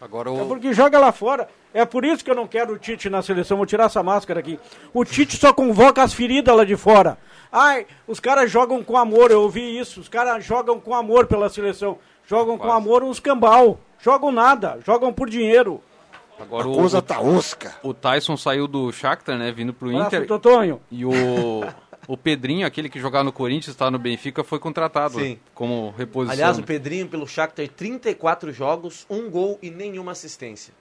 [0.00, 0.46] Agora É o.
[0.46, 1.48] porque joga lá fora.
[1.72, 3.56] É por isso que eu não quero o Tite na seleção.
[3.56, 4.58] Vou tirar essa máscara aqui.
[4.92, 7.18] O Tite só convoca as feridas lá de fora.
[7.52, 9.30] Ai, os caras jogam com amor.
[9.30, 10.00] Eu ouvi isso.
[10.00, 11.98] Os caras jogam com amor pela seleção.
[12.28, 13.80] Jogam com amor uns cambal.
[14.00, 14.78] Jogam nada.
[14.84, 15.80] Jogam por dinheiro.
[16.38, 17.74] Agora A o, coisa o- tá osca.
[17.82, 19.50] O Tyson saiu do Shakhtar, né?
[19.50, 20.26] Vindo pro Abraço, Inter.
[20.28, 20.80] Totonho.
[20.90, 21.10] E o,
[22.06, 25.38] o Pedrinho, aquele que jogava no Corinthians, está no Benfica, foi contratado Sim.
[25.54, 26.32] como reposição.
[26.34, 30.72] Aliás, o Pedrinho pelo Shakhtar, 34 jogos, um gol e nenhuma assistência.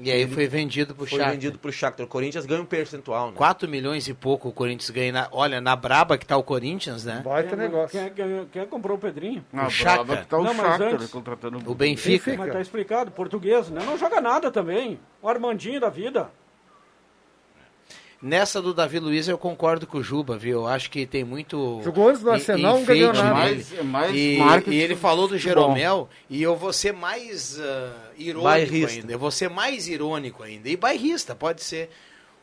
[0.00, 1.32] E aí foi vendido pro Foi Shakhtar.
[1.32, 2.06] vendido pro Shakhtar.
[2.06, 3.32] O Corinthians ganha um percentual, né?
[3.36, 5.10] 4 milhões e pouco o Corinthians ganha.
[5.12, 7.20] Na, olha, na braba que tá o Corinthians, né?
[7.24, 7.98] Baita negócio.
[7.98, 9.44] Quem, quem, quem comprou o Pedrinho?
[9.52, 10.26] Ah, O Shakhtar.
[10.26, 12.34] tá o Não, mas Shakhtar antes- contratando O Benfica.
[12.36, 13.82] Mas tá explicado, português, né?
[13.84, 15.00] Não joga nada também.
[15.20, 16.30] O Armandinho da vida.
[18.20, 20.60] Nessa do Davi Luiz eu concordo com o Juba, viu?
[20.62, 21.80] Eu acho que tem muito.
[21.84, 23.32] Jogou antes en- Arsenal, não ganhou nada.
[23.32, 25.38] Mais- é mais e, e ele do falou do.
[25.38, 29.00] Jeromel e eu vou ser mais ah, irônico Bairrista.
[29.00, 29.12] ainda.
[29.12, 30.68] Eu vou ser mais irônico ainda.
[30.68, 31.90] E bairrista, pode ser.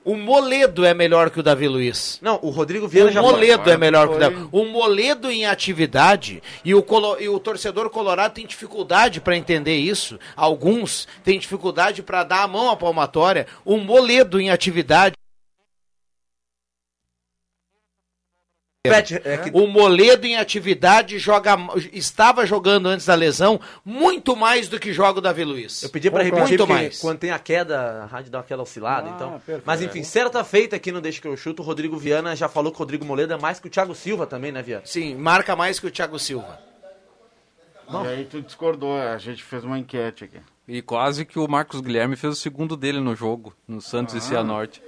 [0.05, 2.19] O Moledo é melhor que o Davi Luiz.
[2.21, 4.29] Não, o Rodrigo Vieira o já Moledo é melhor que o Foi.
[4.29, 4.47] Davi.
[4.51, 9.75] O Moledo em atividade e o, colo- e o torcedor colorado tem dificuldade para entender
[9.77, 10.17] isso.
[10.37, 13.45] Alguns têm dificuldade para dar a mão à palmatória.
[13.65, 15.15] O Moledo em atividade.
[18.89, 21.57] Pet, é que- O Moledo em atividade joga,
[21.93, 25.83] estava jogando antes da lesão muito mais do que joga o Davi Luiz.
[25.83, 26.45] Eu pedi pra Concordo.
[26.45, 26.99] repetir, muito mais.
[26.99, 29.31] quando tem a queda, a rádio dá aquela oscilada, Ah, então.
[29.33, 29.63] perfeito.
[29.65, 32.71] Mas enfim, certa feita aqui no Deixa que eu chuto, o Rodrigo Viana já falou
[32.71, 34.83] que o Rodrigo Moledo é mais que o Thiago Silva também, né, Viana?
[34.85, 36.59] Sim, marca mais que o Thiago Silva.
[37.87, 40.37] E aí tu discordou, a gente fez uma enquete aqui.
[40.67, 44.21] E quase que o Marcos Guilherme fez o segundo dele no jogo, no Santos e
[44.21, 44.81] Cianorte.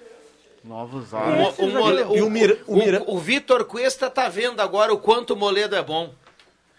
[0.67, 1.17] Novos O.
[1.17, 2.27] Mo- o Mole- o o- o
[2.67, 6.13] o- Mira- o Vitor Cuesta tá vendo agora o quanto o Moledo é bom.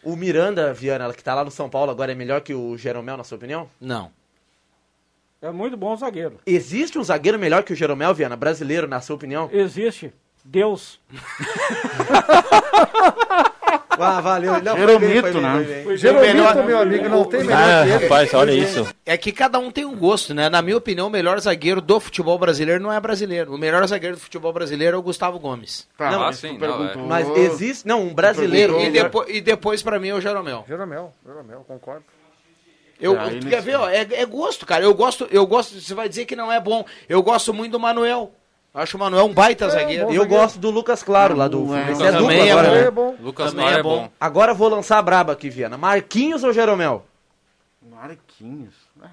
[0.02, 3.16] O Miranda, Viana, que tá lá no São Paulo agora, é melhor que o Jeromel,
[3.16, 3.68] na sua opinião?
[3.80, 4.10] Não.
[5.40, 6.38] É muito bom zagueiro.
[6.46, 9.48] Existe um zagueiro melhor que o Jeromel, Viana, brasileiro, na sua opinião?
[9.52, 10.12] Existe.
[10.44, 11.00] Deus.
[14.04, 14.62] Ah, valeu.
[14.62, 15.82] Não, Jeromito, foi bem, foi bem, né?
[15.84, 18.02] foi Jeromito, melhor- meu amigo, não tem melhor Ah, que ele.
[18.04, 18.88] rapaz, olha isso.
[19.06, 20.48] É que cada um tem um gosto, né?
[20.48, 23.54] Na minha opinião, o melhor zagueiro do futebol brasileiro não é brasileiro.
[23.54, 25.86] O melhor zagueiro do futebol brasileiro é o Gustavo Gomes.
[25.96, 26.96] Tá, Não, mas ah, sim, não, é.
[26.96, 27.86] Mas existe.
[27.86, 28.74] Não, um brasileiro.
[28.80, 30.64] E, Perguntou- depo- e depois, pra mim, é o Jeromel.
[30.68, 32.04] Jeromel, Jeromel, concordo.
[33.00, 34.82] Eu, É, quer ver, ó, é, é gosto, cara.
[34.82, 36.84] Eu gosto, eu gosto, você vai dizer que não é bom.
[37.08, 38.32] Eu gosto muito do Manuel.
[38.78, 40.06] Acho o Manuel um baita zagueiro.
[40.06, 40.28] bom Eu zagueiro.
[40.42, 41.66] gosto do Lucas Claro, lá do é.
[41.66, 42.02] Fluminense.
[42.02, 42.74] É dupla Também é agora, bom.
[42.74, 42.80] né?
[42.86, 43.16] É bom.
[43.20, 44.10] Lucas Também Claro é é bom.
[44.20, 45.76] Agora eu vou lançar a braba aqui, Viana.
[45.76, 47.04] Marquinhos ou Jeromel?
[47.82, 48.74] Marquinhos.
[49.02, 49.10] Ah,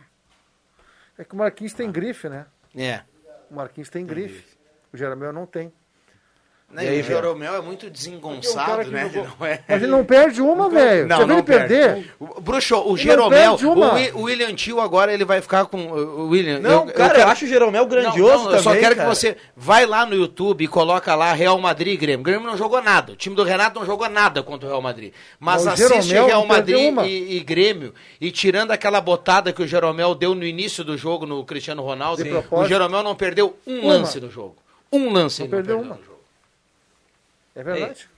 [1.17, 2.45] É que o Marquinhos tem grife, né?
[2.75, 3.01] É.
[3.49, 4.43] O Marquinhos tem grife.
[4.93, 5.71] O Jeromel não tem.
[6.71, 9.09] Né, E aí, o Jeromel é muito um desengonçado, cara que né?
[9.13, 11.07] jogou- Não é- Mas ele não perde uma, velho.
[11.07, 12.11] Não, Você viu não ele perder?
[12.19, 15.77] O- Bruxo, o não Jeromel, perde o, o William Tio agora ele vai ficar com
[15.87, 16.59] o William.
[16.59, 19.09] Não, cara, eu, quero- acho o Jeromel Não, grandioso não, também, eu só quero cara.
[19.09, 22.19] que você vai lá no YouTube e coloca lá Real Madrid e Grêmio.
[22.19, 23.13] O Grêmio não jogou nada.
[23.13, 25.13] O time do Renato não jogou nada contra o Real Madrid.
[25.39, 28.99] Mas Mas o assiste Jeromel Real não perdeu Madrid e, e Grêmio e tirando aquela
[28.99, 32.65] botada que o Jeromel deu no início do jogo no Cristiano Ronaldo, o.
[32.65, 33.93] Jeromel não perdeu um Uma.
[33.93, 34.57] lance no jogo.
[34.91, 35.95] Um lance Não ele perdeu não uma.
[35.95, 36.14] no jogo.
[37.55, 38.09] É verdade.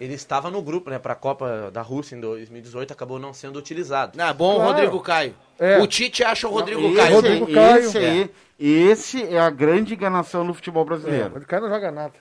[0.00, 4.20] Ele estava no grupo, né, pra Copa da Rússia em 2018, acabou não sendo utilizado.
[4.20, 4.70] Ah, bom o Claro.
[4.72, 5.34] Rodrigo Caio.
[5.58, 5.78] É.
[5.78, 7.14] O Tite acha o Rodrigo esse, Caio.
[7.14, 7.52] Rodrigo.
[7.52, 7.78] Caio.
[7.84, 11.38] Esse aí, esse é a grande enganação do futebol É, brasileiro.
[11.38, 12.12] o cara não joga nada.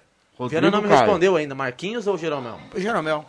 [0.47, 0.99] Viana não me Caio.
[1.01, 2.59] respondeu ainda, Marquinhos ou Jeromel?
[2.75, 3.25] Jeromel.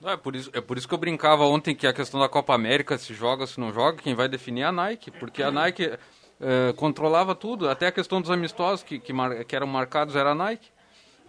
[0.00, 2.28] Não, é, por isso, é por isso que eu brincava ontem que a questão da
[2.28, 5.50] Copa América, se joga, se não joga, quem vai definir é a Nike, porque a
[5.50, 5.92] Nike
[6.40, 10.30] eh, controlava tudo, até a questão dos amistosos que, que, mar- que eram marcados era
[10.30, 10.68] a Nike.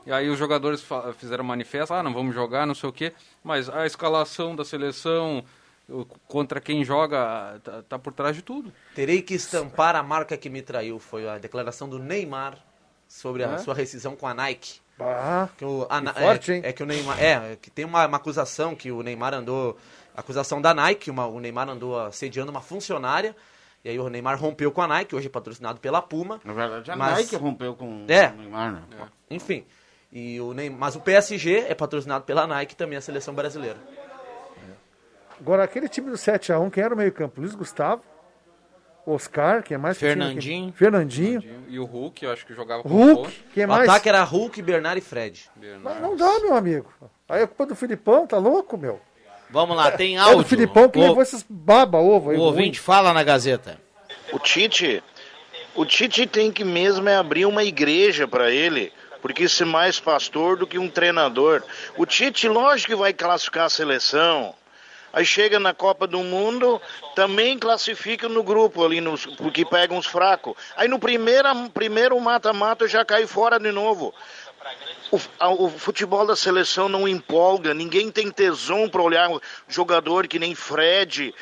[0.06, 0.84] E aí os jogadores
[1.18, 5.44] fizeram manifesto, ah, não vamos jogar, não sei o quê, mas a escalação da seleção
[6.28, 8.72] contra quem joga tá, tá por trás de tudo.
[8.96, 12.58] Terei que estampar a marca que me traiu, foi a declaração do Neymar
[13.08, 13.58] sobre a É?
[13.58, 14.80] sua rescisão com a Nike.
[15.00, 16.62] Ah, Que o, a, que Na- forte, é, hein?
[16.66, 17.24] é que o Neymar.
[17.24, 19.78] É, que tem uma, uma acusação que o Neymar andou.
[20.16, 23.36] Acusação da Nike, uma- o Neymar andou assediando uma funcionária.
[23.84, 26.42] E aí o Neymar rompeu com a Nike, hoje é patrocinado pela Puma.
[26.44, 28.28] Na verdade, a Mas- Nike rompeu com É.
[28.28, 28.82] o Neymar, né?
[29.30, 29.64] Enfim.
[30.12, 33.78] E o Neymar, mas o PSG é patrocinado pela Nike também, a seleção brasileira.
[35.40, 37.40] Agora, aquele time do 7x1, quem era o meio-campo?
[37.40, 38.02] Luiz Gustavo,
[39.06, 40.24] Oscar, quem é mais que tinha aqui?
[40.24, 40.74] Fernandinho.
[40.74, 41.44] Fernandinho.
[41.70, 43.88] E o Hulk, eu acho que jogava com Hulk, quem o mais?
[43.90, 45.50] ataque era Hulk, Bernard e Fred.
[45.82, 46.92] Mas não dá, meu amigo.
[47.28, 49.00] Aí é culpa do Filipão, tá louco, meu?
[49.50, 50.40] Vamos lá, tem É áudio.
[50.40, 52.38] do Filipão que O- levou esses baba-ovo aí.
[52.38, 53.80] O ouvinte fala na Gazeta.
[54.32, 55.02] O Tite,
[55.76, 58.92] o Tite tem que mesmo é abrir uma igreja para ele,
[59.22, 61.64] porque isso é mais pastor do que um treinador.
[61.98, 64.56] O Tite, lógico que vai classificar a seleção.
[65.12, 66.80] Aí chega na Copa do Mundo,
[67.16, 70.54] também classifica no grupo ali, nos, porque pega uns fracos.
[70.78, 74.14] Aí no primeiro primeiro mata-mata já cai fora de novo.
[75.12, 80.28] O, a- o futebol da seleção não empolga, ninguém tem tesão para olhar um jogador
[80.28, 81.34] que nem Fred,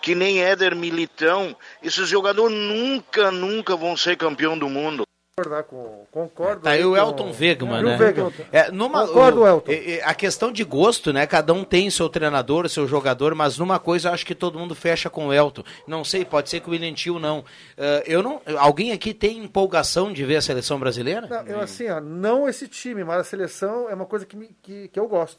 [0.00, 1.54] que nem Éder Militão.
[1.82, 5.04] Esses jogadores nunca, nunca vão ser campeão do mundo.
[5.40, 6.62] Concordar com, concordo.
[6.62, 7.96] Tá aí o com- Elton Wegman, o né?
[7.98, 8.32] Wegman.
[8.52, 9.72] É, numa, Concordo, o- Elton.
[10.04, 11.26] A questão de gosto, né?
[11.26, 14.74] Cada um tem seu treinador, seu jogador, mas numa coisa eu acho que todo mundo
[14.74, 15.62] fecha com o Elton.
[15.86, 17.44] Não sei, pode ser que o William Tio não.
[17.76, 18.40] Eh, eu não.
[18.58, 21.26] Alguém aqui tem empolgação de ver a seleção brasileira?
[21.26, 24.50] Não, eu assim, ó, não esse time, mas a seleção é uma coisa que, me-
[24.62, 25.38] que, que eu gosto.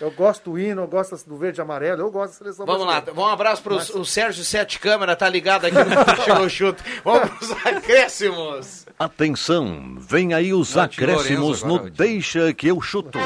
[0.00, 2.80] Eu gosto do hino, eu gosto do verde e amarelo, eu gosto da seleção Vamos
[2.84, 3.20] lá, brasileira.
[3.20, 5.84] um abraço pro Mas- o Sérgio Sete Câmara, tá ligado aqui no
[6.24, 6.82] Chegou Chute.
[7.04, 8.86] Vamos pros acréscimos.
[8.98, 13.18] Atenção, vem aí os Não, acréscimos no agora, Deixa que eu chuto.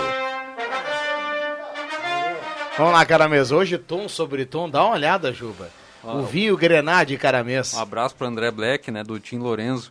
[2.76, 3.50] Vamos lá, Caramês.
[3.50, 5.70] Hoje tom sobre tom, dá uma olhada, Juba.
[6.04, 7.74] o vinho Grená de Caramês.
[7.74, 9.90] Um abraço para André Black, né, do Tim Lorenzo.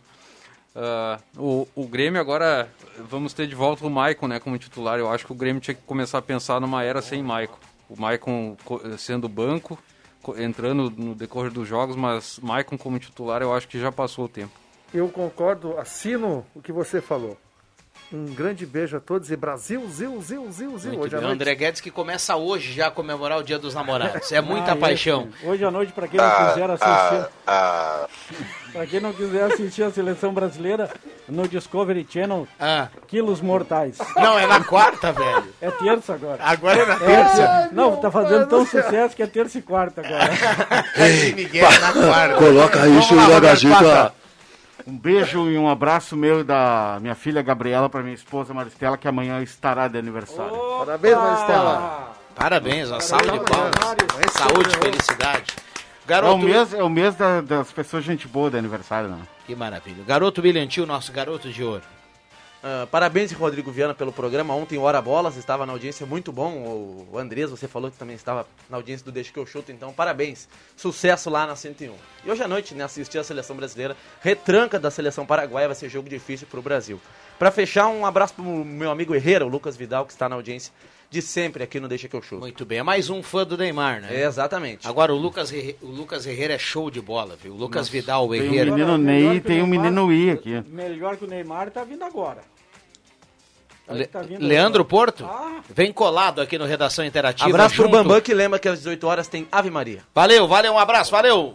[0.76, 2.68] Ah, o, o Grêmio agora,
[3.08, 4.98] vamos ter de volta o Maicon, né, como titular.
[4.98, 7.58] Eu acho que o Grêmio tinha que começar a pensar numa era sem Maicon.
[7.88, 9.78] O Maicon co- sendo banco,
[10.22, 14.26] co- entrando no decorrer dos jogos, mas Maicon como titular eu acho que já passou
[14.26, 14.52] o tempo.
[14.92, 17.36] Eu concordo, assino o que você falou.
[18.10, 20.92] Um grande beijo a todos e Brasil, zil, zil, zil, zil.
[20.92, 21.26] Muito Hoje à bem.
[21.28, 21.34] Noite.
[21.42, 24.32] André Guedes que começa hoje já a comemorar o Dia dos Namorados.
[24.32, 25.28] É muita Ah, paixão.
[25.34, 25.46] esse.
[25.46, 27.28] Hoje à noite, para quem não Ah, quiser assistir.
[28.72, 30.90] Para quem não quiser assistir a seleção brasileira
[31.28, 32.46] no Discovery Channel,
[33.06, 33.98] Quilos Mortais.
[34.16, 35.44] Não, é na quarta, velho.
[35.60, 36.38] É terça agora.
[36.42, 37.68] Agora é na terça.
[37.72, 40.30] Não, tá fazendo tão sucesso que é terça e quarta agora.
[41.34, 42.36] Miguel na quarta.
[42.36, 43.74] Coloca isso Roberto Gazeta.
[43.74, 44.14] Pata.
[44.86, 48.96] Um beijo e um abraço meu e da minha filha Gabriela para minha esposa Maristela,
[48.96, 50.56] que amanhã estará de aniversário.
[50.78, 52.12] Parabéns, Maristela.
[52.34, 53.74] Parabéns, uma salva de palmas.
[54.32, 55.67] Saúde e
[56.08, 56.26] felicidade.
[56.26, 59.20] É o Garoto, mês, é o mês da- das pessoas gente boa de aniversário, né?
[59.46, 60.02] que maravilha.
[60.04, 61.82] Garoto William Tio, nosso garoto de ouro.
[62.62, 64.52] Ah, parabéns, Rodrigo Viana, pelo programa.
[64.52, 66.52] Ontem, Hora Bolas, estava na audiência muito bom.
[66.54, 69.70] O, o Andrés, você falou que também estava na audiência do Deixa que eu chuto,
[69.70, 70.48] então parabéns.
[70.76, 71.94] Sucesso lá na 101.
[72.24, 73.96] E hoje à noite, né, assistir a seleção brasileira.
[74.20, 77.00] Retranca da seleção paraguaia vai ser jogo difícil para o Brasil.
[77.38, 80.72] Para fechar, um abraço pro meu amigo Herrera, o Lucas Vidal, que está na audiência
[81.10, 82.40] de sempre aqui no Deixa que eu chuto.
[82.40, 84.08] Muito bem, é mais um fã do Neymar, né?
[84.10, 84.86] É, exatamente.
[84.86, 85.50] Agora o Lucas,
[85.80, 87.52] o Lucas Herrera é show de bola, viu?
[87.52, 88.70] O Lucas Nossa, Vidal, o Tem o Herrera.
[88.70, 90.62] menino Ney e tem o menino I aqui.
[90.68, 92.40] Melhor que o Neymar tá vindo agora.
[93.90, 94.84] Le- Tá Leandro agora.
[94.84, 95.62] Porto, Ah.
[95.70, 97.48] vem colado aqui no Redação Interativa.
[97.48, 97.92] Abraço pro junto.
[97.96, 100.02] Bambam, que lembra que às 18 horas tem Ave Maria.
[100.14, 101.54] Valeu, valeu, um abraço, valeu.